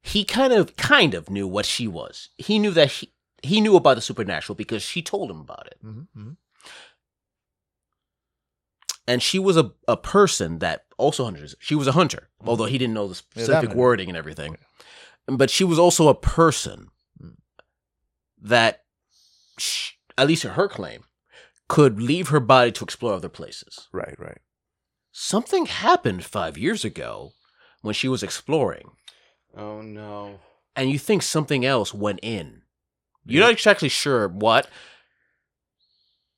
He 0.00 0.24
kind 0.24 0.52
of 0.52 0.76
kind 0.76 1.14
of 1.14 1.28
knew 1.30 1.46
what 1.48 1.66
she 1.66 1.88
was. 1.88 2.28
He 2.36 2.58
knew 2.58 2.70
that 2.72 2.90
he 2.92 3.12
he 3.42 3.60
knew 3.60 3.74
about 3.76 3.94
the 3.96 4.00
supernatural 4.00 4.54
because 4.54 4.82
she 4.82 5.02
told 5.02 5.30
him 5.30 5.40
about 5.40 5.66
it. 5.66 5.78
Mm-hmm. 5.84 6.30
And 9.06 9.20
she 9.22 9.38
was 9.38 9.56
a, 9.56 9.72
a 9.88 9.96
person 9.96 10.58
that 10.60 10.84
also 10.96 11.24
hunted. 11.24 11.54
She 11.58 11.74
was 11.74 11.86
a 11.88 11.92
hunter, 11.92 12.28
although 12.44 12.66
he 12.66 12.78
didn't 12.78 12.94
know 12.94 13.08
the 13.08 13.14
Mm-hmm. 13.14 13.40
specific 13.40 13.62
matters. 13.70 13.76
wording 13.76 14.08
and 14.08 14.16
everything. 14.16 14.56
But 15.26 15.50
she 15.50 15.64
was 15.64 15.78
also 15.78 16.08
a 16.08 16.14
person 16.14 16.88
Mm. 17.22 17.36
that, 18.40 18.84
sh 19.58 19.92
at 20.18 20.26
least 20.28 20.42
her 20.44 20.68
claim, 20.68 21.04
could 21.68 22.00
leave 22.00 22.28
her 22.28 22.40
body 22.40 22.70
to 22.72 22.84
explore 22.84 23.14
other 23.14 23.28
places. 23.28 23.88
Right. 23.92 24.14
Right. 24.18 24.38
Something 25.10 25.66
happened 25.66 26.24
five 26.24 26.56
years 26.56 26.84
ago 26.84 27.32
when 27.82 27.94
she 27.94 28.08
was 28.08 28.22
exploring, 28.22 28.92
Oh, 29.56 29.80
no. 29.82 30.40
and 30.76 30.90
you 30.90 30.98
think 30.98 31.22
something 31.22 31.64
else 31.64 31.92
went 31.92 32.20
in. 32.22 32.62
You're 33.24 33.42
not 33.44 33.52
exactly 33.52 33.88
sure 33.88 34.28
what. 34.28 34.68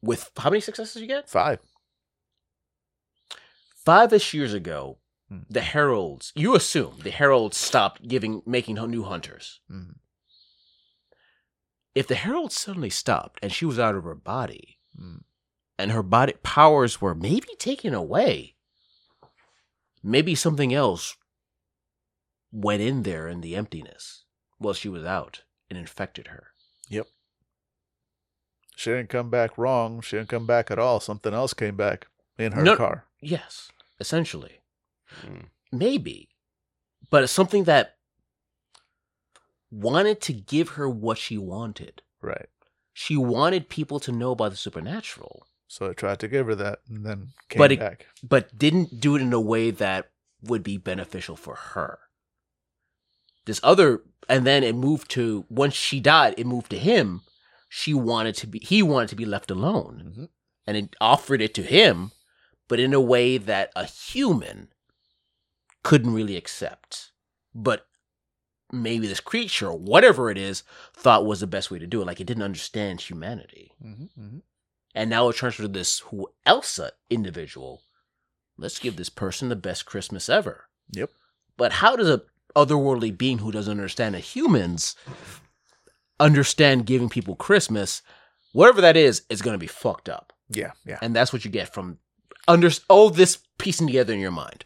With 0.02 0.30
how 0.36 0.50
many 0.50 0.60
successes 0.60 1.00
you 1.00 1.08
get? 1.08 1.28
Five. 1.30 1.60
Five 3.84 4.12
ish 4.12 4.32
years 4.34 4.54
ago, 4.54 4.98
Hmm. 5.28 5.40
the 5.48 5.60
heralds. 5.62 6.32
You 6.36 6.54
assume 6.54 7.00
the 7.00 7.10
heralds 7.10 7.56
stopped 7.56 8.06
giving 8.06 8.42
making 8.44 8.74
new 8.76 9.04
hunters. 9.04 9.60
Mhm. 9.70 9.96
If 11.94 12.06
the 12.08 12.14
heralds 12.16 12.58
suddenly 12.58 12.90
stopped 12.90 13.38
and 13.42 13.52
she 13.52 13.64
was 13.64 13.78
out 13.78 13.94
of 13.94 14.04
her 14.04 14.14
body, 14.14 14.78
Mm. 15.00 15.24
and 15.78 15.90
her 15.92 16.02
body 16.02 16.34
powers 16.42 17.00
were 17.00 17.14
maybe 17.14 17.54
taken 17.58 17.94
away, 17.94 18.56
maybe 20.02 20.34
something 20.34 20.74
else 20.74 21.16
went 22.52 22.82
in 22.82 23.02
there 23.02 23.26
in 23.28 23.40
the 23.40 23.56
emptiness 23.56 24.24
while 24.58 24.74
she 24.74 24.88
was 24.88 25.04
out 25.04 25.42
and 25.70 25.78
infected 25.78 26.28
her. 26.28 26.52
Yep. 26.88 27.08
She 28.76 28.90
didn't 28.90 29.08
come 29.08 29.30
back 29.30 29.56
wrong. 29.56 30.00
She 30.00 30.16
didn't 30.16 30.28
come 30.28 30.46
back 30.46 30.70
at 30.70 30.78
all. 30.78 31.00
Something 31.00 31.32
else 31.32 31.54
came 31.54 31.76
back 31.76 32.08
in 32.38 32.52
her 32.52 32.62
No- 32.62 32.76
car. 32.76 33.06
Yes, 33.20 33.70
essentially. 34.00 34.60
Mm. 35.22 35.46
Maybe. 35.72 36.28
But 37.10 37.22
it's 37.24 37.32
something 37.32 37.64
that 37.64 37.96
wanted 39.70 40.20
to 40.22 40.32
give 40.32 40.70
her 40.70 40.88
what 40.88 41.18
she 41.18 41.36
wanted. 41.38 42.02
Right. 42.20 42.48
She 42.92 43.16
wanted 43.16 43.68
people 43.68 43.98
to 44.00 44.12
know 44.12 44.32
about 44.32 44.50
the 44.52 44.56
supernatural, 44.56 45.46
So 45.66 45.90
I 45.90 45.92
tried 45.94 46.20
to 46.20 46.28
give 46.28 46.46
her 46.46 46.54
that, 46.54 46.80
and 46.88 47.04
then 47.04 47.32
came 47.48 47.58
But 47.58 47.72
it- 47.72 47.80
back. 47.80 48.06
but 48.22 48.56
didn't 48.56 49.00
do 49.00 49.16
it 49.16 49.22
in 49.22 49.32
a 49.32 49.40
way 49.40 49.70
that 49.72 50.12
would 50.42 50.62
be 50.62 50.76
beneficial 50.76 51.36
for 51.36 51.56
her. 51.56 51.98
This 53.46 53.60
other, 53.64 54.04
and 54.28 54.46
then 54.46 54.62
it 54.62 54.74
moved 54.76 55.10
to 55.12 55.44
once 55.48 55.74
she 55.74 55.98
died, 56.00 56.34
it 56.38 56.46
moved 56.46 56.70
to 56.70 56.78
him. 56.78 57.22
She 57.68 57.92
wanted 57.92 58.36
to 58.36 58.46
be, 58.46 58.60
he 58.60 58.82
wanted 58.82 59.08
to 59.08 59.16
be 59.16 59.24
left 59.24 59.50
alone, 59.50 60.14
Mhm. 60.16 60.28
and 60.66 60.76
it 60.76 60.94
offered 61.00 61.40
it 61.42 61.54
to 61.54 61.62
him, 61.64 62.12
but 62.68 62.80
in 62.80 62.94
a 62.94 63.00
way 63.00 63.38
that 63.38 63.70
a 63.76 63.84
human 63.84 64.68
couldn't 65.82 66.14
really 66.14 66.36
accept. 66.36 67.12
But 67.54 67.86
maybe 68.72 69.06
this 69.06 69.20
creature, 69.20 69.68
or 69.68 69.78
whatever 69.78 70.30
it 70.30 70.38
is, 70.38 70.64
thought 70.92 71.26
was 71.26 71.40
the 71.40 71.46
best 71.46 71.70
way 71.70 71.78
to 71.78 71.86
do 71.86 72.02
it. 72.02 72.06
Like 72.06 72.20
it 72.20 72.26
didn't 72.26 72.42
understand 72.42 73.00
humanity. 73.00 73.72
Mhm, 73.84 74.08
mhm. 74.18 74.42
And 74.94 75.10
now 75.10 75.28
it 75.28 75.36
turns 75.36 75.56
to 75.56 75.68
this 75.68 76.00
who 76.00 76.28
Elsa 76.46 76.92
individual. 77.10 77.82
Let's 78.56 78.78
give 78.78 78.96
this 78.96 79.08
person 79.10 79.48
the 79.48 79.56
best 79.56 79.86
Christmas 79.86 80.28
ever. 80.28 80.68
Yep. 80.92 81.10
But 81.56 81.72
how 81.72 81.96
does 81.96 82.08
a 82.08 82.22
otherworldly 82.56 83.16
being 83.16 83.38
who 83.38 83.50
doesn't 83.50 83.70
understand 83.72 84.14
the 84.14 84.20
humans 84.20 84.94
understand 86.20 86.86
giving 86.86 87.08
people 87.08 87.36
Christmas? 87.36 88.02
Whatever 88.52 88.80
that 88.80 88.96
is, 88.96 89.22
is 89.28 89.42
going 89.42 89.54
to 89.54 89.58
be 89.58 89.66
fucked 89.66 90.08
up. 90.08 90.32
Yeah, 90.48 90.72
yeah. 90.86 90.98
And 91.02 91.14
that's 91.14 91.32
what 91.32 91.44
you 91.44 91.50
get 91.50 91.72
from 91.72 91.98
under 92.48 92.70
all 92.88 93.10
this 93.10 93.38
piecing 93.58 93.86
together 93.86 94.12
in 94.12 94.20
your 94.20 94.30
mind. 94.30 94.64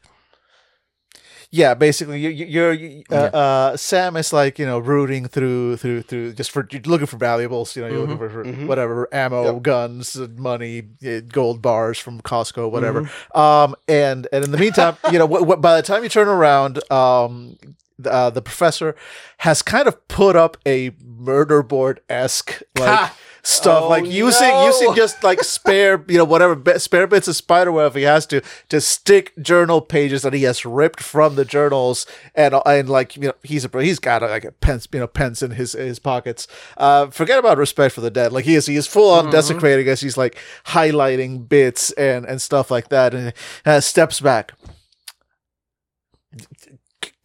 Yeah, 1.51 1.73
basically, 1.73 2.21
you, 2.21 2.29
you, 2.29 2.45
you're 2.45 2.73
you, 2.75 3.03
uh, 3.11 3.15
Yeah. 3.33 3.39
uh, 3.39 3.77
Sam 3.79 4.17
is 4.17 4.35
like 4.35 4.59
you 4.59 4.67
know 4.67 4.79
rooting 4.79 5.29
through 5.29 5.79
through 5.79 6.03
through 6.03 6.35
just 6.35 6.51
for 6.51 6.69
you're 6.71 6.83
looking 6.83 7.07
for 7.07 7.17
valuables. 7.17 7.75
You 7.75 7.83
know, 7.83 7.89
you're 7.89 8.01
looking 8.01 8.19
for, 8.19 8.29
for 8.29 8.45
Mhm. 8.45 8.67
whatever 8.67 9.09
ammo, 9.15 9.55
Yep. 9.55 9.63
guns, 9.63 10.15
uh, 10.17 10.29
money, 10.37 10.83
uh, 11.07 11.21
gold 11.33 11.63
bars 11.63 11.99
from 11.99 12.21
Costco, 12.21 12.71
whatever. 12.71 13.11
Um, 13.35 13.75
and 13.89 14.29
and 14.31 14.45
in 14.45 14.51
the 14.51 14.59
meantime, 14.59 14.99
you 15.11 15.19
know, 15.19 15.27
wh- 15.27 15.49
wh- 15.49 15.59
by 15.61 15.75
the 15.77 15.83
time 15.83 16.03
you 16.03 16.11
turn 16.11 16.29
around, 16.29 16.81
um, 16.93 17.57
the, 17.99 18.13
uh, 18.13 18.29
the 18.29 18.43
professor 18.43 18.95
has 19.39 19.63
kind 19.63 19.89
of 19.89 20.07
put 20.09 20.37
up 20.37 20.59
a 20.67 20.91
murder 21.03 21.63
board 21.63 22.01
esque 22.11 22.61
like 22.79 23.11
stuff, 23.49 23.85
Oh, 23.85 23.89
like 23.89 24.05
using 24.05 24.49
no. 24.49 24.67
using 24.67 24.95
just 24.95 25.25
like 25.25 25.43
spare, 25.43 26.05
you 26.07 26.19
know, 26.19 26.25
whatever 26.25 26.79
spare 26.79 27.07
bits 27.07 27.29
of 27.29 27.35
spider 27.37 27.73
web 27.73 27.87
if 27.93 27.95
he 27.95 28.03
has 28.03 28.27
to, 28.27 28.43
to 28.69 28.79
stick 28.81 29.33
journal 29.41 29.81
pages 29.81 30.21
that 30.23 30.35
he 30.35 30.43
has 30.43 30.67
ripped 30.67 31.01
from 31.01 31.35
the 31.37 31.45
journals, 31.47 32.07
and 32.35 32.55
and 32.67 32.89
like 32.91 33.17
you 33.17 33.23
know 33.23 33.33
he's 33.43 33.65
a 33.65 33.71
he's 33.83 33.99
got 33.99 34.21
like 34.23 34.45
a 34.45 34.53
pens, 34.53 34.87
you 34.93 35.01
know, 35.01 35.07
pens 35.07 35.43
in 35.43 35.53
his 35.53 35.73
his 35.73 35.99
pockets. 35.99 36.47
Uh, 36.77 37.07
forget 37.07 37.39
about 37.39 37.57
respect 37.57 37.95
for 37.95 38.03
the 38.03 38.11
dead. 38.11 38.33
Like 38.33 38.45
he 38.45 38.55
is 38.55 38.67
he 38.67 38.77
is 38.77 38.87
full 38.87 39.11
on 39.11 39.31
desecrating 39.31 39.89
as 39.89 40.01
he's 40.03 40.17
like 40.19 40.37
highlighting 40.67 41.49
bits 41.49 41.91
and 41.93 42.27
and 42.27 42.43
stuff 42.43 42.71
like 42.71 42.91
that, 42.91 43.15
and 43.15 43.33
uh, 43.65 43.81
steps 43.81 44.21
back. 44.21 44.53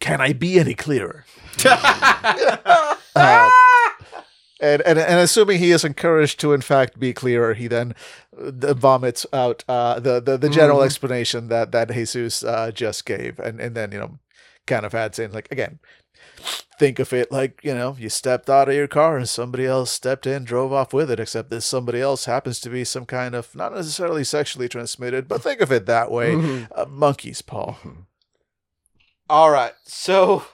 Can 0.00 0.20
I 0.20 0.32
be 0.32 0.58
any 0.58 0.74
clearer? 0.74 1.24
Uh, 3.16 3.48
and, 4.64 4.82
and 4.82 4.98
and 4.98 5.20
assuming 5.20 5.58
he 5.58 5.70
is 5.70 5.84
encouraged 5.84 6.40
to 6.40 6.52
in 6.52 6.62
fact 6.62 6.98
be 6.98 7.12
clearer, 7.12 7.54
he 7.54 7.68
then 7.68 7.94
uh, 8.36 8.74
vomits 8.74 9.26
out 9.32 9.64
uh, 9.68 10.00
the, 10.00 10.20
the 10.20 10.38
the 10.38 10.48
general 10.48 10.82
explanation 10.82 11.48
that 11.48 11.72
that 11.72 11.92
Jesus 11.92 12.42
uh, 12.42 12.70
just 12.72 13.04
gave, 13.04 13.38
and 13.38 13.60
and 13.60 13.76
then 13.76 13.92
you 13.92 13.98
know 13.98 14.18
kind 14.66 14.86
of 14.86 14.94
adds 14.94 15.18
in 15.18 15.32
like 15.32 15.48
again, 15.50 15.78
think 16.78 16.98
of 16.98 17.12
it 17.12 17.30
like 17.30 17.60
you 17.62 17.74
know 17.74 17.96
you 17.98 18.08
stepped 18.08 18.48
out 18.48 18.68
of 18.68 18.74
your 18.74 18.88
car 18.88 19.16
and 19.16 19.28
somebody 19.28 19.66
else 19.66 19.90
stepped 19.90 20.26
in, 20.26 20.44
drove 20.44 20.72
off 20.72 20.92
with 20.92 21.10
it, 21.10 21.20
except 21.20 21.50
this 21.50 21.66
somebody 21.66 22.00
else 22.00 22.24
happens 22.24 22.58
to 22.60 22.70
be 22.70 22.84
some 22.84 23.04
kind 23.04 23.34
of 23.34 23.54
not 23.54 23.74
necessarily 23.74 24.24
sexually 24.24 24.68
transmitted, 24.68 25.28
but 25.28 25.42
think 25.42 25.60
of 25.60 25.70
it 25.70 25.86
that 25.86 26.10
way, 26.10 26.66
a 26.74 26.86
monkey's 26.86 27.42
paw. 27.42 27.76
All 29.28 29.50
right. 29.50 29.72
So, 29.84 30.44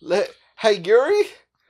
let, 0.00 0.30
hey 0.58 0.78
Yuri, 0.78 1.24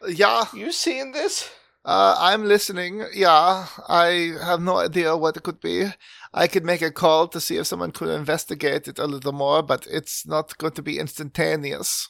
Yeah, 0.08 0.44
you 0.54 0.72
seeing 0.72 1.12
this? 1.12 1.50
Uh, 1.84 2.16
I'm 2.18 2.44
listening. 2.44 3.04
Yeah, 3.14 3.66
I 3.88 4.34
have 4.42 4.60
no 4.60 4.76
idea 4.76 5.16
what 5.16 5.36
it 5.36 5.42
could 5.42 5.60
be. 5.60 5.86
I 6.32 6.46
could 6.46 6.64
make 6.64 6.82
a 6.82 6.90
call 6.92 7.26
to 7.28 7.40
see 7.40 7.56
if 7.56 7.66
someone 7.66 7.90
could 7.92 8.08
investigate 8.08 8.86
it 8.88 8.98
a 8.98 9.06
little 9.06 9.32
more, 9.32 9.62
but 9.62 9.86
it's 9.90 10.26
not 10.26 10.56
going 10.58 10.74
to 10.74 10.82
be 10.82 10.98
instantaneous. 10.98 12.08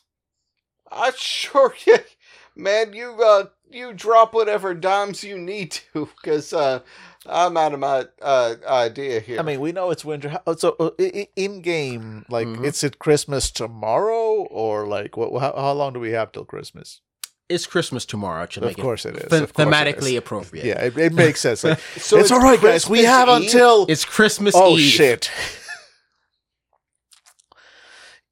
I 0.93 1.13
sure, 1.17 1.75
yeah, 1.87 1.99
man. 2.57 2.93
You 2.93 3.17
uh, 3.23 3.45
you 3.71 3.93
drop 3.93 4.35
whatever 4.35 4.75
dimes 4.75 5.23
you 5.23 5.39
need 5.39 5.71
to, 5.93 6.09
because 6.17 6.53
uh, 6.53 6.81
I'm 7.27 7.57
out 7.57 7.73
of 7.75 7.79
my 7.81 8.07
uh 8.21 8.57
idea 8.67 9.21
here. 9.21 9.39
I 9.39 9.43
mean, 9.43 9.61
we 9.61 9.71
know 9.73 9.91
it's 9.91 10.05
winter. 10.05 10.31
How- 10.31 10.57
So 10.57 10.75
uh, 10.81 10.91
in 11.37 11.63
game, 11.63 12.25
like, 12.29 12.49
Mhm. 12.49 12.67
it's 12.67 12.83
it 12.83 12.99
Christmas 12.99 13.53
tomorrow, 13.53 14.43
or 14.51 14.87
like, 14.89 15.17
what? 15.17 15.31
How, 15.41 15.53
how 15.57 15.73
long 15.73 15.93
do 15.93 16.01
we 16.01 16.11
have 16.11 16.33
till 16.33 16.45
Christmas? 16.45 17.01
It's 17.51 17.67
Christmas 17.67 18.07
tomorrow 18.07 18.47
to 18.47 18.61
Of 18.61 18.67
make 18.67 18.77
course 18.79 19.05
it 19.05 19.17
is. 19.17 19.25
it 19.25 19.43
Of 19.43 19.53
course 19.53 19.67
thematically 19.67 20.13
is. 20.13 20.17
appropriate. 20.19 20.65
Yeah, 20.65 20.85
it, 20.85 20.97
it 20.97 21.13
makes 21.13 21.41
sense. 21.41 21.65
Like, 21.65 21.81
so 21.97 22.17
it's, 22.19 22.31
all 22.31 22.41
right, 22.41 22.61
guys. 22.61 22.89
We 22.89 23.05
have 23.05 23.29
Eve? 23.29 23.43
until. 23.43 23.87
It's 23.89 24.05
Christmas 24.05 24.55
oh 24.57 24.79
Eve. 24.79 24.89
shit. 24.91 25.31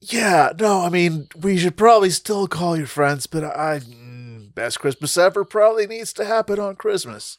yeah, 0.01 0.53
no, 0.59 0.81
I 0.83 0.89
mean, 0.89 1.29
we 1.37 1.59
should 1.59 1.77
probably 1.77 2.11
still 2.11 2.47
call 2.47 2.77
your 2.77 2.87
friends, 2.87 3.27
but 3.27 3.43
I 3.45 3.81
mm, 3.81 4.55
best 4.55 4.79
Christmas 4.81 5.17
ever 5.17 5.45
probably 5.45 5.87
needs 5.87 6.13
to 6.15 6.25
happen 6.25 6.61
on 6.61 6.77
Christmas. 6.77 7.39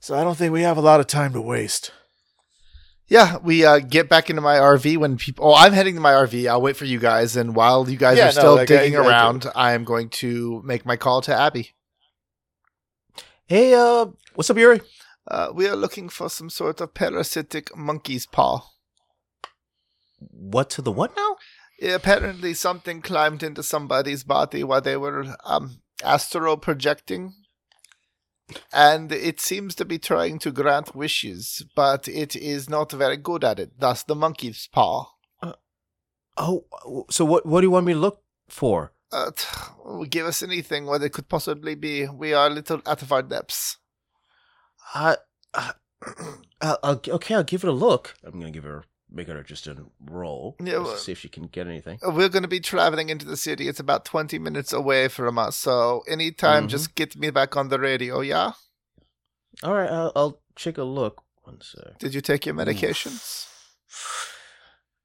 So 0.00 0.14
I 0.16 0.22
don't 0.22 0.36
think 0.36 0.52
we 0.52 0.62
have 0.62 0.76
a 0.78 0.82
lot 0.82 1.00
of 1.00 1.08
time 1.08 1.32
to 1.32 1.40
waste. 1.40 1.90
Yeah, 3.08 3.38
we 3.38 3.64
uh, 3.64 3.78
get 3.78 4.10
back 4.10 4.28
into 4.28 4.42
my 4.42 4.56
RV 4.56 4.98
when 4.98 5.16
people. 5.16 5.46
Oh, 5.48 5.54
I'm 5.54 5.72
heading 5.72 5.94
to 5.94 6.00
my 6.00 6.12
RV. 6.12 6.46
I'll 6.48 6.60
wait 6.60 6.76
for 6.76 6.84
you 6.84 6.98
guys, 6.98 7.36
and 7.36 7.54
while 7.56 7.88
you 7.88 7.96
guys 7.96 8.18
Yeah, 8.18 8.24
are 8.24 8.26
no, 8.26 8.30
still 8.32 8.54
like, 8.56 8.68
digging 8.68 8.96
I 8.96 9.00
around, 9.00 9.46
I 9.54 9.72
am 9.72 9.84
going 9.84 10.10
to 10.10 10.62
make 10.64 10.84
my 10.84 10.96
call 10.96 11.22
to 11.22 11.34
Abby. 11.34 11.70
Hey, 13.46 13.72
uh, 13.72 14.06
what's 14.34 14.50
up, 14.50 14.58
Yuri? 14.58 14.82
Uh, 15.26 15.48
we 15.54 15.66
are 15.66 15.76
looking 15.76 16.10
for 16.10 16.28
some 16.28 16.50
sort 16.50 16.82
of 16.82 16.92
parasitic 16.92 17.74
monkey's 17.74 18.26
paw. 18.26 18.66
What 20.18 20.68
to 20.70 20.82
the 20.82 20.92
what 20.92 21.16
now? 21.16 21.36
Apparently, 21.94 22.52
something 22.52 23.00
climbed 23.00 23.42
into 23.42 23.62
somebody's 23.62 24.22
body 24.24 24.64
while 24.64 24.82
they 24.82 24.96
were 24.98 25.34
um, 25.44 25.80
astral 26.04 26.58
projecting. 26.58 27.34
And 28.72 29.12
it 29.12 29.40
seems 29.40 29.74
to 29.76 29.84
be 29.84 29.98
trying 29.98 30.38
to 30.40 30.50
grant 30.50 30.94
wishes, 30.94 31.64
but 31.74 32.08
it 32.08 32.34
is 32.34 32.68
not 32.68 32.92
very 32.92 33.16
good 33.16 33.44
at 33.44 33.58
it. 33.58 33.78
Thus, 33.78 34.02
the 34.02 34.14
monkey's 34.14 34.68
paw. 34.72 35.12
Oh, 36.38 36.64
so 37.10 37.24
what? 37.24 37.44
What 37.44 37.60
do 37.60 37.66
you 37.66 37.70
want 37.70 37.86
me 37.86 37.94
to 37.94 37.98
look 37.98 38.22
for? 38.48 38.92
Uh, 39.10 39.32
t- 39.34 40.06
give 40.08 40.26
us 40.26 40.42
anything 40.42 40.86
what 40.86 41.02
it 41.02 41.12
could 41.12 41.28
possibly 41.28 41.74
be. 41.74 42.06
We 42.06 42.32
are 42.32 42.46
a 42.46 42.50
little 42.50 42.80
out 42.86 43.02
of 43.02 43.12
our 43.12 43.22
depths. 43.22 43.78
Uh, 44.94 45.16
uh, 45.52 45.72
I'll, 46.62 46.78
I'll, 46.82 47.00
okay, 47.08 47.34
I'll 47.34 47.44
give 47.44 47.62
it 47.62 47.68
a 47.68 47.72
look. 47.72 48.14
I'm 48.24 48.38
gonna 48.38 48.50
give 48.50 48.64
her, 48.64 48.84
make 49.10 49.28
her 49.28 49.42
just 49.42 49.66
a 49.66 49.76
roll. 50.04 50.56
Yeah, 50.62 50.78
well- 50.78 50.96
see 50.96 51.12
if 51.12 51.18
she 51.20 51.28
can 51.28 51.44
get 51.46 51.66
anything. 51.66 51.98
Uh, 52.06 52.10
We're 52.10 52.28
going 52.28 52.42
to 52.42 52.48
be 52.48 52.60
traveling 52.60 53.08
into 53.10 53.26
the 53.26 53.36
city. 53.36 53.68
It's 53.68 53.80
about 53.80 54.04
20 54.04 54.38
minutes 54.38 54.72
away 54.72 55.08
from 55.08 55.38
us. 55.38 55.56
So, 55.56 56.02
anytime, 56.08 56.66
Mhm. 56.66 56.70
just 56.70 56.94
get 56.94 57.16
me 57.16 57.30
back 57.30 57.56
on 57.56 57.68
the 57.68 57.78
radio, 57.78 58.20
yeah? 58.20 58.52
All 59.62 59.74
right, 59.74 59.90
I'll, 59.90 60.12
I'll 60.14 60.40
take 60.56 60.78
a 60.78 60.84
look. 60.84 61.22
One 61.44 61.60
sec. 61.60 61.98
Did 61.98 62.14
you 62.14 62.20
take 62.20 62.44
your 62.46 62.54
medications? 62.54 63.46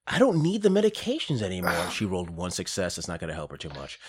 I 0.06 0.20
don't 0.20 0.44
need 0.44 0.62
the 0.64 0.70
medications 0.70 1.42
anymore. 1.42 1.90
she 1.92 2.06
rolled 2.06 2.30
one 2.30 2.52
success. 2.52 2.98
It's 2.98 3.08
not 3.08 3.20
going 3.20 3.30
to 3.30 3.34
help 3.36 3.52
her 3.52 3.58
too 3.58 3.70
much. 3.70 4.00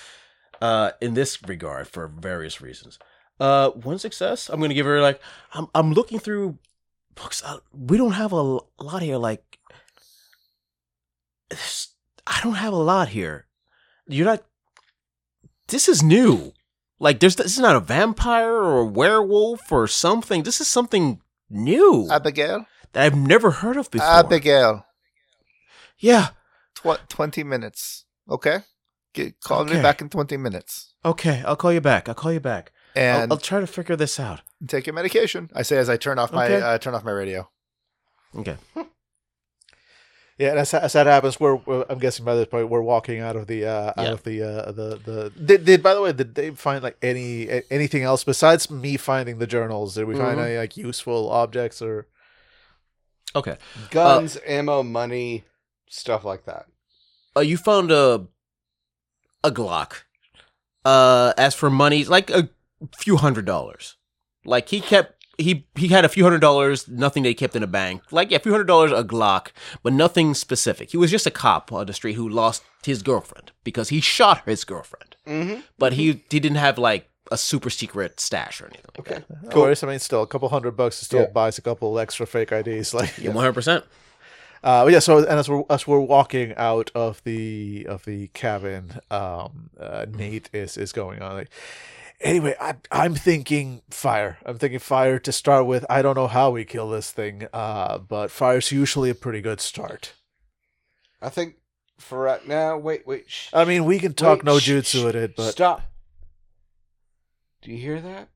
Uh, 0.61 0.90
in 1.00 1.14
this 1.14 1.38
regard, 1.46 1.88
for 1.88 2.09
various 2.09 2.61
reasons. 2.61 2.98
Uh, 3.40 3.70
one 3.70 3.98
success. 3.98 4.48
I'm 4.48 4.59
going 4.61 4.70
to 4.70 4.74
give 4.74 4.87
her 4.87 5.00
like 5.00 5.20
I'm. 5.52 5.66
I'm 5.74 5.92
looking 5.92 6.18
through 6.20 6.59
books. 7.14 7.42
Uh, 7.44 7.59
we 7.72 7.96
don't 7.96 8.12
have 8.12 8.33
a 8.33 8.42
lot 8.80 9.02
here. 9.02 9.16
Like, 9.16 9.59
I 12.26 12.40
don't 12.42 12.54
have 12.54 12.72
a 12.72 12.76
lot 12.76 13.09
here. 13.09 13.46
You're 14.07 14.26
not. 14.26 14.42
This 15.68 15.88
is 15.88 16.02
new. 16.02 16.52
Like, 17.00 17.20
there's 17.20 17.37
this 17.37 17.52
is 17.52 17.59
not 17.59 17.76
a 17.76 17.80
vampire 17.80 18.52
or 18.52 18.78
a 18.80 18.85
werewolf 18.87 19.70
or 19.72 19.87
something. 19.87 20.42
This 20.42 20.61
is 20.61 20.68
something 20.68 21.20
new 21.50 22.09
Abigail? 22.11 22.66
that 22.92 23.04
I've 23.04 23.16
never 23.16 23.50
heard 23.50 23.76
of 23.76 23.90
before. 23.90 24.07
Abigail. 24.09 24.87
yeah. 25.98 26.28
Tw- 26.74 27.09
20 27.09 27.44
minutes. 27.44 28.04
Okay? 28.28 28.59
Get, 29.12 29.40
call 29.40 29.64
me 29.64 29.80
back 29.80 30.00
in 30.00 30.09
20 30.09 30.37
minutes. 30.37 30.94
Okay, 31.04 31.42
I'll 31.46 31.57
call 31.57 31.72
you 31.72 31.80
back. 31.80 32.09
I'll 32.09 32.14
call 32.14 32.33
you 32.33 32.40
back. 32.40 32.72
I'll, 32.96 33.02
And 33.02 33.33
I'll 33.33 33.38
try 33.38 33.61
to 33.61 33.66
figure 33.66 33.96
this 33.96 34.18
out. 34.18 34.40
take 34.66 34.87
your 34.87 34.94
medication. 34.94 35.50
I 35.54 35.62
say 35.62 35.76
as 35.76 35.88
I 35.88 35.96
turn 35.96 36.18
off 36.18 36.33
my 36.33 36.46
Okay. 36.46 36.61
uh, 36.61 36.78
turn 36.78 36.94
off 36.94 37.04
my 37.04 37.12
radio. 37.12 37.48
Okay. 38.37 38.57
Yeah, 40.36 40.50
and 40.50 40.58
as, 40.58 40.74
as 40.74 40.94
that 40.94 41.06
happens, 41.06 41.38
we're, 41.38 41.54
we're 41.56 41.84
I'm 41.88 41.98
guessing 42.00 42.24
by 42.24 42.34
this 42.34 42.46
point 42.48 42.68
we're 42.68 42.82
walking 42.82 43.20
out 43.20 43.36
of 43.36 43.46
the 43.46 43.66
uh, 43.66 43.92
out 43.96 44.12
of 44.12 44.22
the 44.24 44.42
uh, 44.42 44.72
the 44.72 45.00
the. 45.04 45.30
Did, 45.30 45.64
did 45.64 45.82
by 45.82 45.94
the 45.94 46.02
way 46.02 46.12
did 46.12 46.34
they 46.34 46.50
find 46.50 46.82
like 46.82 46.96
any 47.02 47.62
anything 47.70 48.02
else 48.02 48.24
besides 48.24 48.68
me 48.68 48.96
finding 48.96 49.38
the 49.38 49.46
journals? 49.46 49.94
Did 49.94 50.06
we 50.06 50.16
find 50.16 50.38
Mhm. 50.38 50.44
any 50.46 50.56
like 50.58 50.76
useful 50.76 51.30
objects 51.30 51.80
or? 51.80 52.08
Okay. 53.36 53.56
Guns, 53.90 54.36
ammo, 54.46 54.82
money, 54.82 55.44
stuff 55.88 56.24
like 56.24 56.44
that. 56.46 56.66
Uh, 57.36 57.40
you 57.40 57.56
found 57.56 57.90
a 57.92 58.26
a 59.44 59.50
Glock. 59.50 60.02
Uh, 60.84 61.32
as 61.38 61.54
for 61.54 61.70
money, 61.70 62.04
like 62.04 62.28
a 62.30 62.48
few 62.96 63.16
hundred 63.16 63.44
dollars. 63.44 63.96
Like 64.44 64.68
he 64.68 64.80
kept 64.80 65.13
he 65.38 65.66
he 65.76 65.88
had 65.88 66.04
a 66.04 66.08
few 66.08 66.22
hundred 66.24 66.40
dollars, 66.40 66.86
nothing 66.88 67.22
they 67.22 67.34
kept 67.34 67.56
in 67.56 67.62
a 67.62 67.66
bank. 67.66 68.02
Like 68.10 68.30
yeah, 68.30 68.36
a 68.36 68.40
few 68.40 68.52
hundred 68.52 68.66
dollars, 68.66 68.92
a 68.92 69.02
Glock, 69.04 69.48
but 69.82 69.92
nothing 69.92 70.34
specific. 70.34 70.90
He 70.90 70.96
was 70.96 71.10
just 71.10 71.26
a 71.26 71.30
cop 71.30 71.72
on 71.72 71.86
the 71.86 71.92
street 71.92 72.14
who 72.14 72.28
lost 72.28 72.62
his 72.84 73.02
girlfriend 73.02 73.52
because 73.64 73.88
he 73.88 74.00
shot 74.00 74.42
his 74.46 74.64
girlfriend. 74.64 75.16
Mm-hmm. 75.26 75.60
But 75.78 75.94
he 75.94 76.22
he 76.30 76.40
didn't 76.40 76.56
have 76.56 76.78
like 76.78 77.08
a 77.32 77.38
super 77.38 77.70
secret 77.70 78.20
stash 78.20 78.60
or 78.60 78.66
anything 78.66 78.84
like 78.98 79.10
Okay. 79.12 79.24
that. 79.28 79.54
No 79.54 79.62
worries. 79.62 79.82
I 79.82 79.86
mean, 79.86 79.98
still 79.98 80.22
a 80.22 80.26
couple 80.26 80.48
hundred 80.50 80.76
bucks 80.76 80.98
to 80.98 81.04
still 81.06 81.20
Yeah. 81.20 81.30
buys 81.30 81.56
a 81.58 81.62
couple 81.62 81.98
extra 81.98 82.26
fake 82.26 82.52
IDs. 82.52 82.92
Like, 82.94 83.16
Yeah, 83.18 83.30
one 83.30 83.42
hundred 83.44 83.54
percent. 83.54 83.84
Uh, 84.62 84.84
but 84.84 84.92
yeah. 84.92 84.98
So, 84.98 85.18
and 85.18 85.38
as 85.38 85.48
we're 85.48 85.64
as 85.70 85.86
we're 85.86 86.00
walking 86.00 86.54
out 86.56 86.90
of 86.94 87.22
the 87.24 87.86
of 87.88 88.04
the 88.04 88.28
cabin, 88.28 89.00
um, 89.10 89.70
uh, 89.80 90.06
Nate 90.08 90.48
is 90.52 90.76
is 90.76 90.92
going 90.92 91.22
on. 91.22 91.34
Like, 91.34 91.50
anyway, 92.24 92.56
I 92.60 92.74
I'm 92.90 93.14
thinking 93.14 93.82
fire. 93.90 94.38
I'm 94.44 94.58
thinking 94.58 94.80
fire 94.80 95.18
to 95.20 95.30
start 95.30 95.66
with. 95.66 95.84
I 95.88 96.02
don't 96.02 96.16
know 96.16 96.26
how 96.26 96.50
we 96.50 96.64
kill 96.64 96.90
this 96.90 97.12
thing, 97.12 97.46
uh, 97.52 97.98
but 97.98 98.30
fire's 98.30 98.72
usually 98.72 99.10
a 99.10 99.14
pretty 99.14 99.40
good 99.40 99.60
start. 99.60 100.14
I 101.22 101.28
think 101.28 101.56
for 101.98 102.18
right 102.18 102.46
now. 102.46 102.76
Wait, 102.76 103.06
wait. 103.06 103.30
Shh, 103.30 103.50
I 103.52 103.64
mean, 103.64 103.84
we 103.84 103.98
can 103.98 104.14
talk 104.14 104.38
Wait, 104.38 104.44
no 104.44 104.56
jutsu 104.56 105.02
shh, 105.02 105.04
at 105.04 105.14
it, 105.14 105.37
but 105.37 105.52
stop. 105.52 105.82
Do 107.62 107.70
you 107.70 107.78
hear 107.78 108.00
that? 108.00 108.28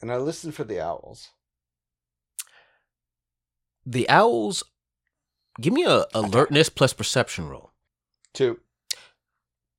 And 0.00 0.12
I 0.12 0.16
listen 0.16 0.52
for 0.52 0.64
the 0.64 0.80
owls. 0.80 1.30
The 3.86 4.08
owls. 4.08 4.62
Give 5.60 5.72
me 5.72 5.84
a 5.84 6.06
alertness 6.14 6.68
plus 6.68 6.92
perception 6.92 7.48
roll. 7.48 7.72
Two. 8.32 8.60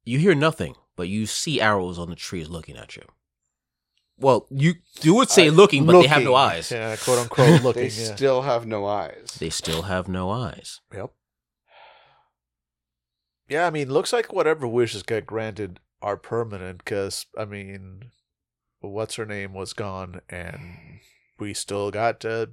You 0.05 0.19
hear 0.19 0.35
nothing, 0.35 0.75
but 0.95 1.07
you 1.07 1.25
see 1.25 1.61
arrows 1.61 1.97
on 1.97 2.09
the 2.09 2.15
trees 2.15 2.49
looking 2.49 2.77
at 2.77 2.95
you. 2.95 3.03
Well, 4.17 4.47
you 4.49 4.75
you 5.01 5.15
would 5.15 5.29
say 5.29 5.47
Uh, 5.49 5.51
looking, 5.51 5.85
but 5.85 6.01
they 6.01 6.07
have 6.07 6.23
no 6.23 6.35
eyes. 6.35 6.71
Yeah, 6.71 6.95
quote 6.95 7.19
unquote 7.19 7.61
looking. 7.63 7.83
They 7.83 7.89
yeah. 7.89 8.15
still 8.15 8.41
have 8.43 8.65
no 8.65 8.85
eyes. 8.85 9.35
They 9.39 9.49
still 9.49 9.83
have 9.83 10.07
no 10.07 10.29
eyes. 10.29 10.81
Yep. 10.93 11.11
Yeah, 13.49 13.67
I 13.67 13.69
mean, 13.69 13.91
looks 13.91 14.13
like 14.13 14.31
whatever 14.31 14.67
wishes 14.67 15.03
get 15.03 15.25
granted 15.25 15.79
are 16.01 16.17
permanent 16.17 16.79
because, 16.79 17.25
I 17.37 17.45
mean, 17.45 18.11
what's 18.79 19.15
her 19.15 19.25
name 19.25 19.53
was 19.53 19.73
gone 19.73 20.21
and 20.29 20.99
we 21.39 21.53
still 21.53 21.91
got 21.91 22.19
to 22.21 22.51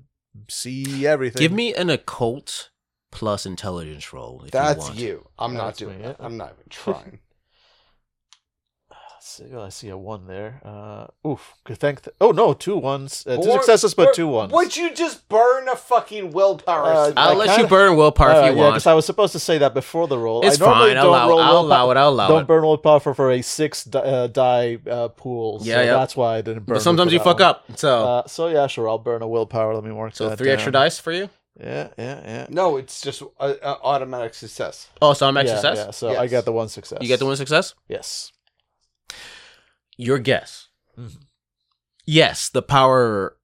see 0.49 1.07
everything. 1.07 1.41
Give 1.41 1.53
me 1.53 1.75
an 1.75 1.91
occult 1.91 2.71
plus 3.11 3.47
intelligence 3.47 4.13
roll. 4.13 4.43
If 4.45 4.51
That's 4.51 4.95
you. 4.95 5.07
you. 5.07 5.29
I'm 5.39 5.55
not 5.55 5.77
doing 5.77 6.01
me, 6.01 6.07
it. 6.07 6.17
I'm 6.19 6.37
not 6.37 6.55
even 6.55 6.69
trying. 6.69 7.19
See, 9.37 9.45
well, 9.53 9.63
I 9.63 9.69
see 9.69 9.89
a 9.91 9.97
one 9.97 10.27
there. 10.27 10.61
Uh, 10.65 11.07
oof. 11.29 11.55
Good 11.65 11.79
thank. 11.79 12.03
Th- 12.03 12.15
oh, 12.21 12.33
no, 12.33 12.53
two 12.53 12.77
ones. 12.77 13.25
Uh, 13.27 13.37
two 13.37 13.49
Or- 13.51 13.53
successes, 13.59 13.95
but 13.95 14.09
or 14.09 14.13
two 14.13 14.27
ones. 14.27 14.53
Would 14.53 14.77
you 14.77 14.93
just 14.93 15.29
burn 15.29 15.69
a 15.69 15.77
fucking 15.77 16.33
willpower? 16.33 16.87
Uh, 16.93 17.05
symbol? 17.07 17.23
I'll 17.23 17.31
I 17.31 17.35
let 17.35 17.49
kinda- 17.51 17.63
you 17.63 17.69
burn 17.69 17.97
willpower 17.97 18.31
Uh, 18.31 18.39
if 18.41 18.51
you 18.51 18.57
yeah, 18.57 18.63
want. 18.63 18.75
because 18.75 18.87
I 18.89 18.95
was 18.95 19.07
supposed 19.07 19.33
to 19.35 19.39
say 19.39 19.59
that 19.59 19.73
before 19.73 20.09
the 20.09 20.19
roll. 20.19 20.45
it's 20.45 20.61
I 20.61 20.65
normally 20.65 20.89
fine. 20.91 20.97
I'll 20.99 21.05
don't 21.05 21.13
allow, 21.15 21.29
roll 21.29 21.39
I'll 21.41 21.53
willpower- 21.63 21.67
allow 21.67 21.91
it. 21.93 21.97
I'll 21.97 22.09
allow 22.09 22.29
don't 22.29 22.41
it. 22.43 22.47
burn 22.49 22.63
willpower 22.63 23.01
for, 23.01 23.15
for 23.15 23.31
a 23.31 23.41
six 23.43 23.85
di- 23.85 24.01
uh, 24.01 24.27
die 24.27 24.79
uh, 24.91 25.09
pool. 25.09 25.61
Yeah, 25.63 25.75
so 25.77 25.81
yeah. 25.83 25.93
That's 25.95 26.17
why 26.17 26.37
I 26.39 26.41
didn't 26.41 26.65
burn. 26.67 26.75
But 26.75 26.77
it 26.79 26.81
sometimes 26.81 27.11
for 27.11 27.13
you 27.13 27.19
that 27.21 27.25
fuck 27.25 27.39
one. 27.39 27.49
up. 27.49 27.65
So 27.79 28.05
Uh, 28.05 28.27
so 28.27 28.49
yeah, 28.49 28.67
sure. 28.67 28.89
I'll 28.89 28.99
burn 28.99 29.23
a 29.23 29.29
willpower. 29.29 29.75
Let 29.75 29.85
me 29.85 29.93
mark 29.93 30.17
so 30.17 30.29
that 30.29 30.39
three 30.39 30.51
extra 30.51 30.73
down. 30.73 30.83
dice 30.83 30.99
for 30.99 31.13
you. 31.13 31.29
Yeah, 31.61 31.89
yeah, 31.99 32.21
yeah. 32.25 32.47
no, 32.49 32.79
it's 32.79 33.03
just 33.03 33.21
a, 33.21 33.29
a 33.39 33.79
automatic 33.83 34.33
success. 34.35 34.89
Oh, 35.03 35.13
so 35.13 35.29
I'm 35.29 35.37
at 35.37 35.45
yeah, 35.47 35.53
success. 35.53 35.77
Yeah, 35.79 35.91
so 35.91 36.09
I 36.09 36.23
Yes. 36.23 36.31
get 36.31 36.45
the 36.47 36.53
one 36.53 36.69
success. 36.69 36.99
You 37.03 37.09
get 37.09 37.19
the 37.19 37.27
one 37.27 37.37
success. 37.37 37.75
Yes. 37.87 38.33
Your 40.01 40.19
guess. 40.19 40.69
Mhm. 40.99 41.19
Yes, 42.07 42.49
the 42.49 42.63
power 42.63 43.37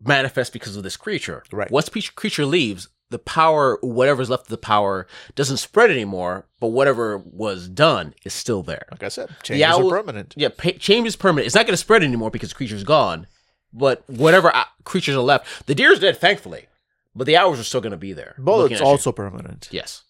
manifests 0.00 0.50
because 0.52 0.76
of 0.76 0.82
this 0.82 0.96
creature. 0.96 1.42
Right. 1.52 1.70
Once 1.70 1.88
pe- 1.88 2.00
creature 2.00 2.46
leaves, 2.46 2.88
the 3.10 3.18
power, 3.18 3.78
whatever's 3.82 4.30
left 4.30 4.44
of 4.44 4.48
the 4.48 4.56
power, 4.58 5.06
doesn't 5.34 5.58
spread 5.58 5.90
anymore. 5.90 6.46
But 6.60 6.68
whatever 6.68 7.18
was 7.18 7.68
done 7.68 8.14
is 8.24 8.32
still 8.32 8.62
there. 8.62 8.86
Like 8.90 9.02
I 9.02 9.08
said, 9.08 9.28
changes 9.42 9.64
owl- 9.66 9.86
are 9.92 9.98
permanent. 10.02 10.34
Yeah, 10.36 10.48
pa- 10.56 10.78
change 10.78 11.06
is 11.06 11.16
permanent. 11.16 11.46
It's 11.46 11.54
not 11.54 11.66
going 11.66 11.74
to 11.74 11.76
spread 11.76 12.02
anymore 12.02 12.30
because 12.30 12.48
the 12.50 12.54
creature's 12.54 12.84
gone. 12.84 13.26
But 13.72 14.08
whatever 14.08 14.54
uh, 14.54 14.64
creatures 14.84 15.16
are 15.16 15.20
left, 15.22 15.66
the 15.66 15.74
deer's 15.74 15.98
dead, 16.00 16.18
thankfully. 16.18 16.66
But 17.14 17.26
the 17.26 17.36
hours 17.36 17.60
are 17.60 17.64
still 17.64 17.80
going 17.82 17.90
to 17.92 17.96
be 17.98 18.12
there. 18.12 18.34
looking 18.38 18.44
Bullets 18.44 18.74
at 18.74 18.80
you. 18.80 18.86
also 18.86 19.12
permanent. 19.12 19.68
Yes. 19.70 20.02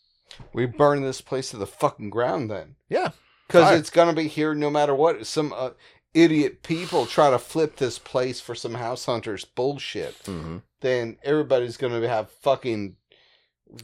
We 0.52 0.66
burn 0.66 1.02
this 1.02 1.20
place 1.20 1.50
to 1.50 1.56
the 1.56 1.66
fucking 1.66 2.10
ground 2.10 2.50
then. 2.50 2.76
Yeah. 2.88 3.10
Because 3.46 3.78
it's 3.78 3.90
gonna 3.90 4.12
be 4.14 4.28
here 4.28 4.54
no 4.54 4.70
matter 4.70 4.94
what. 4.94 5.26
Some 5.26 5.52
uh, 5.54 5.70
idiot 6.14 6.62
people 6.62 7.06
try 7.06 7.30
to 7.30 7.38
flip 7.38 7.76
this 7.76 7.98
place 7.98 8.40
for 8.40 8.54
some 8.54 8.74
house 8.74 9.04
hunters 9.06 9.44
bullshit. 9.44 10.14
hmm 10.24 10.58
Then 10.80 11.16
everybody's 11.22 11.76
gonna 11.76 12.06
have 12.08 12.30
fucking 12.30 12.96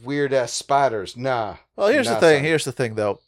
weird 0.03 0.33
ass 0.33 0.53
spiders. 0.53 1.15
Nah. 1.17 1.57
Well, 1.75 1.87
here's 1.89 2.07
the 2.07 2.15
thing. 2.19 2.43
Here's 2.43 2.65
the 2.65 2.71
thing, 2.71 2.95
though. 2.95 3.19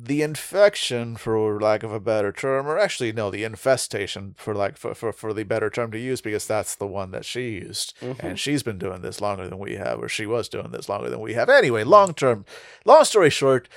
The 0.00 0.22
infection, 0.22 1.16
for 1.16 1.58
lack 1.60 1.82
of 1.82 1.92
a 1.92 1.98
better 1.98 2.30
term, 2.30 2.68
or 2.68 2.78
actually 2.78 3.10
no, 3.10 3.32
the 3.32 3.42
infestation, 3.42 4.36
for 4.38 4.54
like 4.54 4.76
for, 4.76 4.94
for, 4.94 5.12
for 5.12 5.32
the 5.32 5.42
better 5.42 5.70
term 5.70 5.90
to 5.90 5.98
use, 5.98 6.20
because 6.20 6.46
that's 6.46 6.76
the 6.76 6.86
one 6.86 7.10
that 7.10 7.24
she 7.24 7.50
used, 7.54 7.94
Mhm. 8.00 8.16
and 8.20 8.38
she's 8.38 8.62
been 8.62 8.78
doing 8.78 9.02
this 9.02 9.20
longer 9.20 9.48
than 9.48 9.58
we 9.58 9.74
have, 9.74 9.98
or 10.00 10.08
she 10.08 10.24
was 10.24 10.48
doing 10.48 10.70
this 10.70 10.88
longer 10.88 11.10
than 11.10 11.18
we 11.18 11.34
have. 11.34 11.48
Anyway, 11.48 11.82
long 11.82 12.14
term, 12.14 12.44
long 12.84 13.02
story 13.04 13.28
short, 13.30 13.68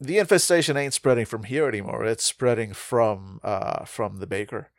the 0.00 0.18
infestation 0.18 0.76
ain't 0.76 0.94
spreading 0.94 1.26
from 1.26 1.44
here 1.44 1.68
anymore. 1.68 2.04
It's 2.04 2.24
spreading 2.24 2.72
from 2.72 3.40
uh 3.42 3.84
from 3.84 4.18
the 4.18 4.26
baker. 4.26 4.70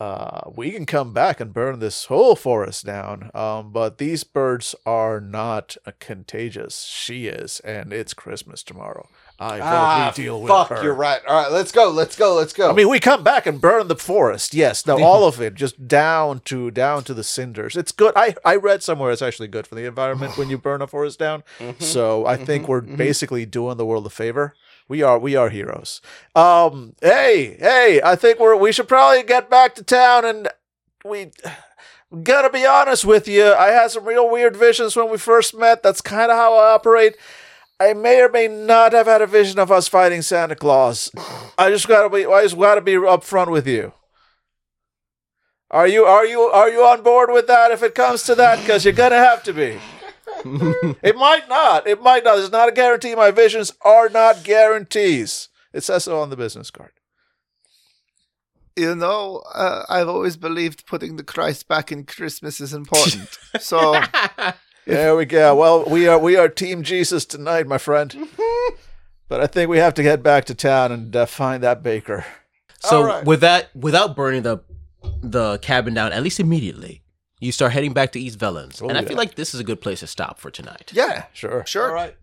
Uh, 0.00 0.50
we 0.56 0.72
can 0.72 0.84
come 0.84 1.12
back 1.12 1.38
and 1.38 1.54
burn 1.54 1.78
this 1.78 2.06
whole 2.06 2.34
forest 2.34 2.84
down, 2.84 3.30
um, 3.34 3.70
but 3.70 3.98
these 3.98 4.24
birds 4.24 4.74
are 4.84 5.20
not 5.20 5.76
contagious. 6.00 6.86
She 6.86 7.28
is, 7.28 7.60
and 7.60 7.92
it's 7.92 8.12
Christmas 8.12 8.64
tomorrow. 8.64 9.06
I 9.38 9.60
Ah, 9.60 10.12
we 10.16 10.22
deal 10.22 10.40
with 10.40 10.50
fuck, 10.50 10.68
her. 10.68 10.82
you're 10.82 10.94
right. 10.94 11.20
All 11.26 11.42
right, 11.42 11.50
let's 11.50 11.72
go. 11.72 11.90
Let's 11.90 12.14
go. 12.16 12.34
Let's 12.34 12.52
go. 12.52 12.70
I 12.70 12.74
mean, 12.74 12.88
we 12.88 13.00
come 13.00 13.24
back 13.24 13.46
and 13.46 13.60
burn 13.60 13.88
the 13.88 13.96
forest. 13.96 14.54
Yes, 14.54 14.86
no, 14.86 15.02
all 15.02 15.26
of 15.26 15.40
it, 15.40 15.54
just 15.54 15.88
down 15.88 16.40
to 16.46 16.70
down 16.70 17.02
to 17.04 17.14
the 17.14 17.24
cinders. 17.24 17.76
It's 17.76 17.92
good. 17.92 18.12
I 18.16 18.36
I 18.44 18.56
read 18.56 18.82
somewhere 18.82 19.10
it's 19.10 19.22
actually 19.22 19.48
good 19.48 19.66
for 19.66 19.74
the 19.74 19.84
environment 19.86 20.36
when 20.36 20.48
you 20.50 20.58
burn 20.58 20.80
a 20.82 20.86
forest 20.86 21.18
down. 21.18 21.42
Mhm. 21.58 21.82
So 21.82 22.24
I 22.26 22.36
think 22.36 22.64
mhm, 22.64 22.68
we're 22.68 22.82
mhm. 22.82 22.96
basically 22.96 23.44
doing 23.46 23.76
the 23.76 23.86
world 23.86 24.06
a 24.06 24.10
favor. 24.10 24.54
We 24.88 25.02
are 25.02 25.18
we 25.18 25.34
are 25.36 25.48
heroes. 25.48 26.00
Um, 26.34 26.94
hey 27.00 27.56
hey, 27.58 28.00
I 28.04 28.14
think 28.16 28.38
we're 28.38 28.56
we 28.56 28.72
should 28.72 28.88
probably 28.88 29.22
get 29.22 29.48
back 29.50 29.74
to 29.76 29.82
town 29.82 30.24
and 30.24 30.48
we. 31.04 31.30
Gotta 32.22 32.50
be 32.50 32.66
honest 32.66 33.06
with 33.06 33.26
you, 33.26 33.54
I 33.54 33.68
had 33.68 33.90
some 33.90 34.04
real 34.04 34.28
weird 34.30 34.54
visions 34.54 34.94
when 34.94 35.10
we 35.10 35.16
first 35.16 35.56
met. 35.56 35.82
That's 35.82 36.02
kind 36.02 36.30
of 36.30 36.36
how 36.36 36.54
I 36.58 36.72
operate. 36.74 37.16
I 37.82 37.94
may 37.94 38.20
or 38.20 38.28
may 38.28 38.46
not 38.46 38.92
have 38.92 39.06
had 39.06 39.22
a 39.22 39.26
vision 39.26 39.58
of 39.58 39.72
us 39.72 39.88
fighting 39.88 40.22
Santa 40.22 40.54
Claus. 40.54 41.10
I 41.58 41.70
just 41.70 41.88
gotta 41.88 42.08
be. 42.08 42.24
I 42.24 42.42
just 42.42 42.58
gotta 42.58 42.80
be 42.80 42.92
upfront 42.92 43.50
with 43.50 43.66
you. 43.66 43.92
Are 45.70 45.88
you 45.88 46.04
are 46.04 46.24
you 46.24 46.40
are 46.40 46.70
you 46.70 46.82
on 46.84 47.02
board 47.02 47.30
with 47.32 47.48
that? 47.48 47.70
If 47.72 47.82
it 47.82 47.94
comes 47.94 48.22
to 48.24 48.34
that, 48.36 48.60
because 48.60 48.84
you're 48.84 48.94
gonna 48.94 49.16
have 49.16 49.42
to 49.44 49.52
be. 49.52 49.78
It 51.02 51.16
might 51.16 51.48
not. 51.48 51.86
It 51.86 52.02
might 52.02 52.24
not. 52.24 52.36
There's 52.36 52.50
not 52.50 52.68
a 52.68 52.72
guarantee. 52.72 53.14
My 53.14 53.30
visions 53.30 53.72
are 53.82 54.08
not 54.08 54.42
guarantees. 54.42 55.48
It 55.72 55.84
says 55.84 56.04
so 56.04 56.20
on 56.20 56.30
the 56.30 56.36
business 56.36 56.70
card. 56.70 56.92
You 58.76 58.94
know, 58.96 59.42
uh, 59.54 59.84
I've 59.88 60.08
always 60.08 60.36
believed 60.36 60.86
putting 60.86 61.16
the 61.16 61.22
Christ 61.22 61.68
back 61.68 61.92
in 61.92 62.04
Christmas 62.04 62.60
is 62.60 62.72
important. 62.72 63.28
so 63.60 64.00
There 64.86 65.14
we 65.16 65.24
go. 65.26 65.54
Well, 65.54 65.84
we 65.84 66.08
are 66.08 66.18
we 66.18 66.36
are 66.36 66.48
Team 66.48 66.82
Jesus 66.82 67.24
tonight, 67.24 67.66
my 67.66 67.78
friend. 67.78 68.28
but 69.28 69.40
I 69.40 69.46
think 69.46 69.70
we 69.70 69.78
have 69.78 69.94
to 69.94 70.02
head 70.02 70.22
back 70.22 70.44
to 70.46 70.54
town 70.54 70.90
and 70.92 71.14
uh, 71.14 71.26
find 71.26 71.62
that 71.62 71.82
baker. 71.82 72.24
So 72.80 72.96
All 72.98 73.04
right. 73.04 73.24
with 73.24 73.40
that, 73.42 73.74
without 73.76 74.16
burning 74.16 74.42
the 74.42 74.58
the 75.22 75.58
cabin 75.58 75.94
down, 75.94 76.12
at 76.12 76.22
least 76.22 76.40
immediately, 76.40 77.02
you 77.40 77.52
start 77.52 77.72
heading 77.72 77.92
back 77.92 78.12
to 78.12 78.20
East 78.20 78.38
Vellens, 78.38 78.82
Oh, 78.82 78.88
and 78.88 78.98
I 78.98 79.02
yeah. 79.02 79.08
feel 79.08 79.16
like 79.16 79.36
this 79.36 79.54
is 79.54 79.60
a 79.60 79.64
good 79.64 79.80
place 79.80 80.00
to 80.00 80.06
stop 80.08 80.38
for 80.40 80.50
tonight. 80.50 80.90
Yeah, 80.92 81.26
sure. 81.32 81.64
sure. 81.66 81.88
All 81.88 81.94
right. 81.94 82.16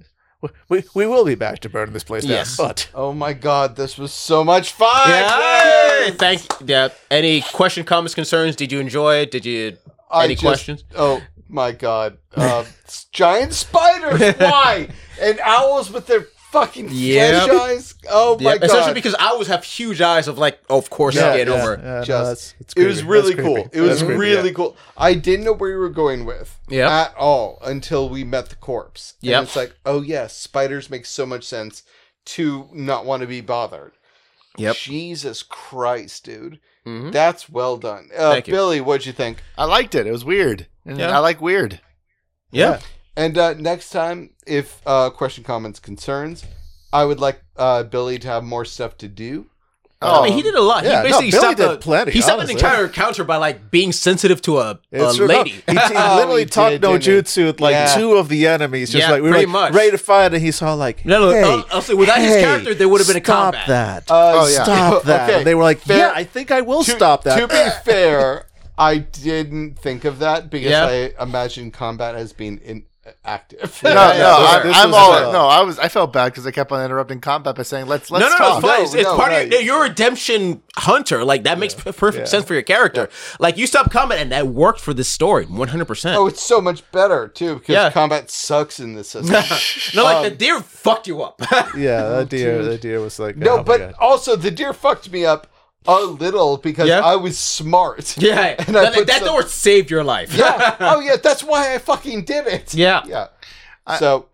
We 0.69 0.83
we 0.93 1.05
will 1.05 1.25
be 1.25 1.35
back 1.35 1.59
to 1.59 1.69
burn 1.69 1.91
this 1.91 2.03
place 2.05 2.23
down. 2.23 2.31
Yes. 2.31 2.55
But 2.57 2.89
Oh 2.93 3.11
my 3.13 3.33
god, 3.33 3.75
this 3.75 3.97
was 3.97 4.13
so 4.13 4.43
much 4.43 4.71
fun. 4.71 5.09
Yay! 5.09 6.05
Yay! 6.07 6.11
Thank. 6.11 6.41
Yeah. 6.65 6.89
Any 7.11 7.41
question, 7.41 7.83
comments, 7.85 8.15
concerns? 8.15 8.55
Did 8.55 8.71
you 8.71 8.79
enjoy 8.79 9.15
it? 9.17 9.31
Did 9.31 9.45
you? 9.45 9.77
I 10.09 10.25
Any 10.25 10.35
just- 10.35 10.43
questions? 10.45 10.83
Oh 10.95 11.21
my 11.49 11.71
god. 11.71 12.17
Uh, 12.35 12.63
giant 13.11 13.53
spiders. 13.53 14.21
Why? 14.37 14.89
And 15.21 15.39
owls 15.43 15.91
with 15.91 16.07
their 16.07 16.27
fucking 16.51 16.89
Yep. 16.91 17.45
flesh 17.45 17.59
eyes. 17.61 17.95
Oh 18.09 18.37
my 18.39 18.53
Yeah, 18.53 18.57
god. 18.59 18.65
especially 18.67 18.93
because 18.93 19.15
owls 19.19 19.47
have 19.47 19.63
huge 19.63 20.01
eyes 20.01 20.27
of 20.27 20.37
like, 20.37 20.59
oh, 20.69 20.77
of 20.77 20.89
course, 20.89 21.15
Yeah, 21.15 21.31
I 21.31 21.37
get 21.37 21.47
yeah. 21.47 21.53
over. 21.53 21.79
Yeah, 21.83 21.89
no, 21.99 22.03
Just- 22.03 22.07
that's- 22.07 22.53
it's 22.59 22.73
it 22.75 22.85
was 22.85 23.03
really 23.03 23.33
That's 23.35 23.45
cool. 23.45 23.55
creepy. 23.63 23.77
It 23.77 23.81
was 23.81 23.99
creepy, 24.01 24.15
really 24.19 24.49
yeah. 24.49 24.55
cool. 24.55 24.77
I 24.97 25.13
didn't 25.13 25.45
know 25.45 25.53
where 25.53 25.69
you 25.71 25.77
were 25.77 25.89
going 25.89 26.25
with 26.25 26.57
Yep. 26.69 26.89
at 26.89 27.15
all 27.17 27.59
until 27.63 28.09
we 28.09 28.23
met 28.23 28.49
the 28.49 28.55
corpse. 28.55 29.13
Yeah, 29.21 29.41
it's 29.41 29.55
like, 29.55 29.75
oh 29.85 30.01
yes, 30.01 30.35
spiders 30.35 30.89
make 30.89 31.05
so 31.05 31.25
much 31.25 31.43
sense 31.43 31.83
to 32.25 32.67
not 32.73 33.05
want 33.05 33.21
to 33.21 33.27
be 33.27 33.41
bothered. 33.41 33.91
Yep. 34.57 34.75
Jesus 34.75 35.43
Christ, 35.43 36.25
dude. 36.25 36.59
Mhm. 36.85 37.11
That's 37.11 37.49
well 37.49 37.77
done. 37.77 38.09
Uh, 38.15 38.33
Thank 38.33 38.47
you. 38.47 38.53
Billy, 38.53 38.81
what'd 38.81 39.05
you 39.05 39.13
think? 39.13 39.43
I 39.57 39.65
liked 39.65 39.95
it. 39.95 40.07
It 40.07 40.11
was 40.11 40.25
weird. 40.25 40.67
And 40.85 40.97
Yeah. 40.97 41.15
I 41.15 41.19
like 41.19 41.41
weird. 41.41 41.81
Yeah. 42.51 42.79
And 43.15 43.37
uh, 43.37 43.53
next 43.53 43.89
time, 43.89 44.31
if 44.47 44.81
uh, 44.85 45.09
question, 45.09 45.43
comments, 45.43 45.79
concerns, 45.79 46.45
I 46.93 47.05
would 47.05 47.19
like 47.19 47.41
uh, 47.57 47.83
Billy 47.83 48.17
to 48.19 48.27
have 48.27 48.43
more 48.43 48.65
stuff 48.65 48.97
to 48.99 49.07
do. 49.07 49.47
I 50.01 50.23
mean, 50.23 50.33
he 50.33 50.41
did 50.41 50.55
a 50.55 50.61
lot. 50.61 50.85
yeah, 50.85 50.89
he 50.89 50.95
no, 50.95 51.03
basically 51.19 51.31
Billy 51.31 51.41
stopped 51.41 51.57
did 51.57 51.69
a, 51.71 51.77
plenty, 51.77 52.11
He 52.13 52.21
stopped 52.21 52.43
an 52.43 52.49
entire 52.49 52.85
encounter 52.85 53.25
by 53.25 53.35
like 53.35 53.69
being 53.69 53.91
sensitive 53.91 54.41
to 54.43 54.59
a, 54.59 54.69
a 54.71 54.79
It's 54.93 55.19
lady. 55.19 55.49
he, 55.49 55.61
he 55.67 55.73
literally 55.93 56.41
he 56.43 56.45
taught 56.45 56.69
did, 56.69 56.81
no 56.81 56.97
jutsu 56.97 57.47
with 57.47 57.59
like 57.59 57.73
Yeah. 57.73 57.95
two 57.97 58.13
of 58.13 58.29
the 58.29 58.47
enemies. 58.47 58.91
Just 58.91 59.05
Yeah, 59.07 59.11
like 59.11 59.21
we 59.21 59.27
were 59.29 59.35
pretty 59.35 59.47
like, 59.47 59.71
much. 59.71 59.73
ready 59.73 59.91
to 59.91 59.97
fight, 59.97 60.33
and 60.33 60.41
he 60.41 60.51
saw 60.51 60.73
like, 60.73 61.03
No, 61.05 61.19
no, 61.19 61.31
hey, 61.31 61.43
I'll- 61.43 61.65
I'll 61.89 61.97
without 61.97 62.19
his 62.19 62.35
character, 62.37 62.73
there 62.73 62.87
would 62.87 63.01
have 63.01 63.07
been 63.07 63.17
a 63.21 63.25
stop 63.25 63.53
combat. 63.55 63.67
that. 64.07 64.11
Uh, 64.11 64.31
Oh, 64.35 64.47
yeah. 64.47 64.63
Stop 64.63 65.03
that. 65.03 65.23
Okay, 65.29 65.37
And 65.39 65.47
they 65.47 65.53
were 65.55 65.63
like, 65.63 65.79
fair- 65.81 65.97
yeah, 65.97 66.13
I 66.15 66.23
think 66.23 66.51
I 66.51 66.61
will 66.61 66.83
to, 66.85 66.91
stop 66.91 67.23
that. 67.25 67.37
To 67.37 67.47
be 67.47 67.69
fair, 67.91 68.45
I 68.77 68.99
didn't 68.99 69.77
think 69.79 70.05
of 70.05 70.19
that 70.19 70.49
because 70.49 70.71
Yeah. 70.71 70.85
I 71.17 71.21
imagine 71.21 71.71
combat 71.71 72.15
as 72.15 72.31
being 72.31 72.59
inactive. 73.25 73.81
No, 73.83 73.89
Yeah, 73.89 74.17
no, 74.17 74.71
I, 74.71 74.71
I'm 74.83 74.93
all 74.93 75.11
uh, 75.11 75.31
no. 75.31 75.47
I 75.47 75.61
was. 75.61 75.77
I 75.79 75.87
felt 75.87 76.13
bad 76.13 76.25
because 76.31 76.45
I 76.47 76.51
kept 76.51 76.71
on 76.71 76.83
interrupting 76.83 77.19
combat 77.21 77.55
by 77.55 77.63
saying, 77.63 77.87
"Let's 77.87 78.09
let's 78.11 78.23
no, 78.23 78.29
no, 78.29 78.37
no, 78.37 78.37
talk." 78.37 78.57
it's. 78.57 78.65
No, 78.65 78.83
it's 78.83 78.93
it's 78.95 79.03
no, 79.03 79.15
part 79.17 79.29
right. 79.31 79.45
of 79.47 79.51
your, 79.53 79.61
you're 79.61 79.83
redemption 79.83 80.61
hunter. 80.75 81.23
Like 81.23 81.43
that 81.43 81.59
makes 81.59 81.73
p- 81.73 81.91
perfect 81.91 82.23
Yeah. 82.23 82.25
sense 82.25 82.45
for 82.45 82.53
your 82.53 82.63
character. 82.63 83.09
Like 83.39 83.57
you 83.57 83.67
stopped 83.67 83.91
combat, 83.91 84.19
and 84.19 84.31
that 84.31 84.47
worked 84.47 84.79
for 84.79 84.93
this 84.93 85.07
story 85.07 85.45
100. 85.45 85.85
percent 85.85 86.17
oh, 86.17 86.27
it's 86.27 86.41
so 86.41 86.61
much 86.61 86.89
better 86.91 87.27
too 87.27 87.55
because 87.55 87.73
Yeah. 87.73 87.89
combat 87.91 88.29
sucks 88.29 88.79
in 88.79 88.95
this 88.95 89.09
system. 89.11 89.33
No, 89.95 90.03
like 90.03 90.23
the 90.25 90.31
Um, 90.31 90.37
deer 90.37 90.59
fucked 90.61 91.07
you 91.07 91.21
up. 91.21 91.41
yeah, 91.75 92.03
that 92.09 92.29
deer, 92.29 92.61
dude. 92.61 92.71
that 92.71 92.81
deer 92.81 92.99
was 92.99 93.19
like, 93.19 93.37
no, 93.37 93.59
oh 93.59 93.63
but 93.63 93.77
God. 93.79 93.93
also 93.99 94.35
the 94.35 94.51
deer 94.51 94.73
fucked 94.73 95.11
me 95.11 95.25
up 95.25 95.47
a 95.87 95.95
little 96.01 96.57
because 96.57 96.87
Yeah? 96.87 96.99
I 97.01 97.15
was 97.15 97.37
smart. 97.37 98.17
yeah, 98.21 98.55
And 98.67 98.75
I 98.77 98.89
that, 98.91 99.07
that 99.07 99.19
some- 99.19 99.27
door 99.27 99.43
saved 99.43 99.89
your 99.89 100.03
life. 100.03 100.33
yeah. 100.33 100.75
Oh 100.79 100.99
yeah, 100.99 101.15
that's 101.15 101.43
why 101.43 101.73
I 101.73 101.77
fucking 101.77 102.25
did 102.25 102.47
it. 102.47 102.73
yeah. 102.73 103.01
Yeah. 103.05 103.27
So. 103.97 104.27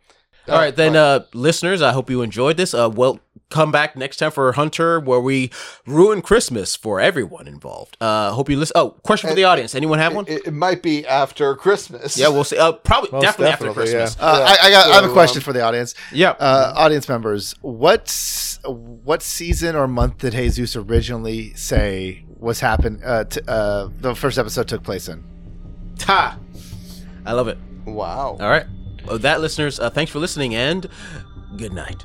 All 0.48 0.60
right, 0.60 0.76
then, 0.76 0.96
uh, 0.96 1.26
listeners, 1.34 1.82
I 1.82 1.92
hope 1.92 2.08
you 2.12 2.22
enjoyed 2.22 2.56
this. 2.56 2.76
Uh, 2.76 2.88
well, 2.94 3.20
come 3.50 3.72
back 3.72 3.96
next 3.96 4.18
time 4.18 4.32
for 4.32 4.52
Hunter, 4.54 5.00
where 5.00 5.20
we 5.20 5.52
ruin 5.86 6.22
Christmas 6.22 6.76
for 6.76 7.00
everyone 7.00 7.48
involved. 7.48 7.96
Uh, 8.02 8.32
hope 8.32 8.50
you 8.50 8.58
listen. 8.58 8.74
Oh, 8.76 8.92
question 9.04 9.30
for 9.30 9.36
the 9.36 9.44
audience. 9.44 9.76
Anyone 9.76 10.00
have 10.00 10.14
one? 10.16 10.26
It, 10.28 10.48
it 10.48 10.52
might 10.54 10.82
be 10.82 11.06
after 11.08 11.56
Christmas. 11.56 12.18
yeah, 12.18 12.28
we'll 12.30 12.44
see. 12.44 12.58
Uh, 12.58 12.72
probably, 12.74 13.12
Most 13.12 13.22
definitely, 13.22 13.52
after 13.54 13.66
definitely, 13.66 13.92
Christmas. 13.94 14.18
Uh, 14.20 14.38
Yeah. 14.40 14.56
I, 14.64 14.68
I 14.68 14.72
got. 14.72 14.90
I 14.92 14.96
have 15.02 15.10
a 15.10 15.14
question 15.14 15.40
um, 15.40 15.44
for 15.44 15.54
the 15.54 15.62
audience. 15.62 15.94
Yeah. 16.12 16.32
Uh, 16.32 16.74
audience 16.76 17.08
members, 17.08 17.54
what 17.62 18.02
s- 18.08 18.60
what 18.66 19.22
season 19.22 19.76
or 19.76 19.88
month 19.88 20.18
did 20.20 20.34
Jesus 20.34 20.76
originally 20.76 21.54
say 21.54 22.26
was 22.40 22.60
happened? 22.60 23.02
Uh, 23.06 23.24
t- 23.26 23.42
uh, 23.48 23.90
the 24.02 24.16
first 24.16 24.38
episode 24.40 24.68
took 24.68 24.84
place 24.84 25.08
in. 25.08 25.24
Ha! 26.02 26.38
I 27.26 27.32
love 27.34 27.48
it. 27.48 27.58
Wow. 27.86 28.38
All 28.40 28.50
right. 28.50 28.66
With 29.08 29.22
that, 29.22 29.40
listeners, 29.40 29.80
uh, 29.80 29.90
thanks 29.92 30.12
for 30.12 30.18
listening 30.20 30.56
and 30.56 30.88
good 31.58 31.74
night. 31.74 32.04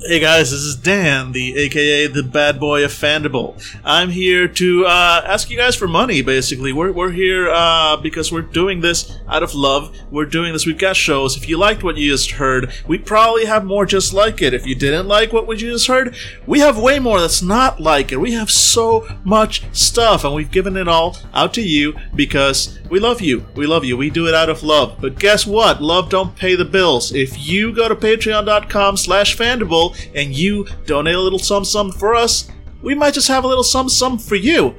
Hey 0.00 0.18
guys, 0.18 0.50
this 0.50 0.60
is 0.60 0.74
Dan, 0.74 1.30
the 1.30 1.56
AKA 1.56 2.08
the 2.08 2.24
bad 2.24 2.58
boy 2.58 2.84
of 2.84 2.90
Fandible. 2.90 3.62
I'm 3.84 4.10
here 4.10 4.48
to 4.48 4.84
uh, 4.84 5.22
ask 5.24 5.48
you 5.48 5.56
guys 5.56 5.76
for 5.76 5.86
money. 5.86 6.20
Basically, 6.20 6.72
we're 6.72 6.90
we're 6.90 7.12
here 7.12 7.48
uh, 7.48 7.96
because 7.98 8.32
we're 8.32 8.42
doing 8.42 8.80
this 8.80 9.16
out 9.28 9.44
of 9.44 9.54
love. 9.54 9.96
We're 10.10 10.26
doing 10.26 10.52
this. 10.52 10.66
We've 10.66 10.76
got 10.76 10.96
shows. 10.96 11.36
If 11.36 11.48
you 11.48 11.58
liked 11.58 11.84
what 11.84 11.96
you 11.96 12.10
just 12.10 12.32
heard, 12.32 12.72
we'd 12.88 13.06
probably 13.06 13.44
have 13.44 13.64
more 13.64 13.86
just 13.86 14.12
like 14.12 14.42
it. 14.42 14.52
If 14.52 14.66
you 14.66 14.74
didn't 14.74 15.06
like 15.06 15.32
what 15.32 15.48
you 15.48 15.70
just 15.70 15.86
heard, 15.86 16.16
we 16.44 16.58
have 16.58 16.76
way 16.76 16.98
more 16.98 17.20
that's 17.20 17.40
not 17.40 17.80
like 17.80 18.10
it. 18.10 18.20
We 18.20 18.32
have 18.32 18.50
so 18.50 19.08
much 19.22 19.62
stuff, 19.72 20.24
and 20.24 20.34
we've 20.34 20.50
given 20.50 20.76
it 20.76 20.88
all 20.88 21.16
out 21.32 21.54
to 21.54 21.62
you 21.62 21.94
because 22.16 22.80
we 22.90 22.98
love 22.98 23.20
you. 23.20 23.46
We 23.54 23.66
love 23.66 23.84
you. 23.84 23.96
We 23.96 24.10
do 24.10 24.26
it 24.26 24.34
out 24.34 24.50
of 24.50 24.64
love. 24.64 24.98
But 25.00 25.20
guess 25.20 25.46
what? 25.46 25.80
Love 25.80 26.10
don't 26.10 26.36
pay 26.36 26.56
the 26.56 26.64
bills. 26.64 27.12
If 27.12 27.38
you 27.38 27.72
go 27.72 27.88
to 27.88 27.94
patreon.com 27.94 28.96
slash 28.96 29.36
fandible 29.36 29.83
and 30.14 30.34
you 30.34 30.66
donate 30.86 31.14
a 31.14 31.20
little 31.20 31.38
sum 31.38 31.64
sum 31.64 31.90
for 31.90 32.14
us, 32.14 32.48
we 32.82 32.94
might 32.94 33.14
just 33.14 33.28
have 33.28 33.44
a 33.44 33.48
little 33.48 33.64
sum 33.64 33.88
sum 33.88 34.18
for 34.18 34.36
you. 34.36 34.74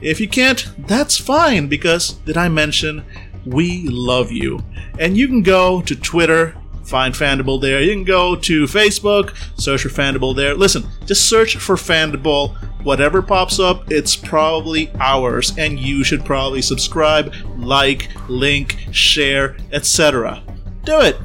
If 0.00 0.20
you 0.20 0.28
can't, 0.28 0.66
that's 0.86 1.16
fine 1.16 1.68
because 1.68 2.12
did 2.26 2.36
I 2.36 2.48
mention 2.48 3.04
we 3.46 3.88
love 3.88 4.32
you? 4.32 4.60
And 4.98 5.16
you 5.16 5.28
can 5.28 5.42
go 5.42 5.80
to 5.82 5.96
Twitter, 5.96 6.56
find 6.84 7.14
Fandible 7.14 7.60
there. 7.60 7.80
You 7.80 7.92
can 7.92 8.04
go 8.04 8.36
to 8.36 8.64
Facebook, 8.64 9.34
search 9.60 9.82
for 9.82 9.88
Fandible 9.88 10.34
there. 10.34 10.54
Listen, 10.54 10.84
just 11.06 11.28
search 11.28 11.56
for 11.56 11.76
Fandible. 11.76 12.54
Whatever 12.82 13.22
pops 13.22 13.58
up, 13.58 13.90
it's 13.90 14.14
probably 14.14 14.90
ours, 15.00 15.54
and 15.56 15.78
you 15.78 16.04
should 16.04 16.22
probably 16.24 16.60
subscribe, 16.60 17.32
like, 17.56 18.10
link, 18.28 18.76
share, 18.90 19.56
etc. 19.72 20.42
Do 20.84 21.00
it 21.00 21.16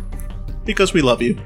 because 0.63 0.93
we 0.93 1.01
love 1.01 1.21
you. 1.21 1.38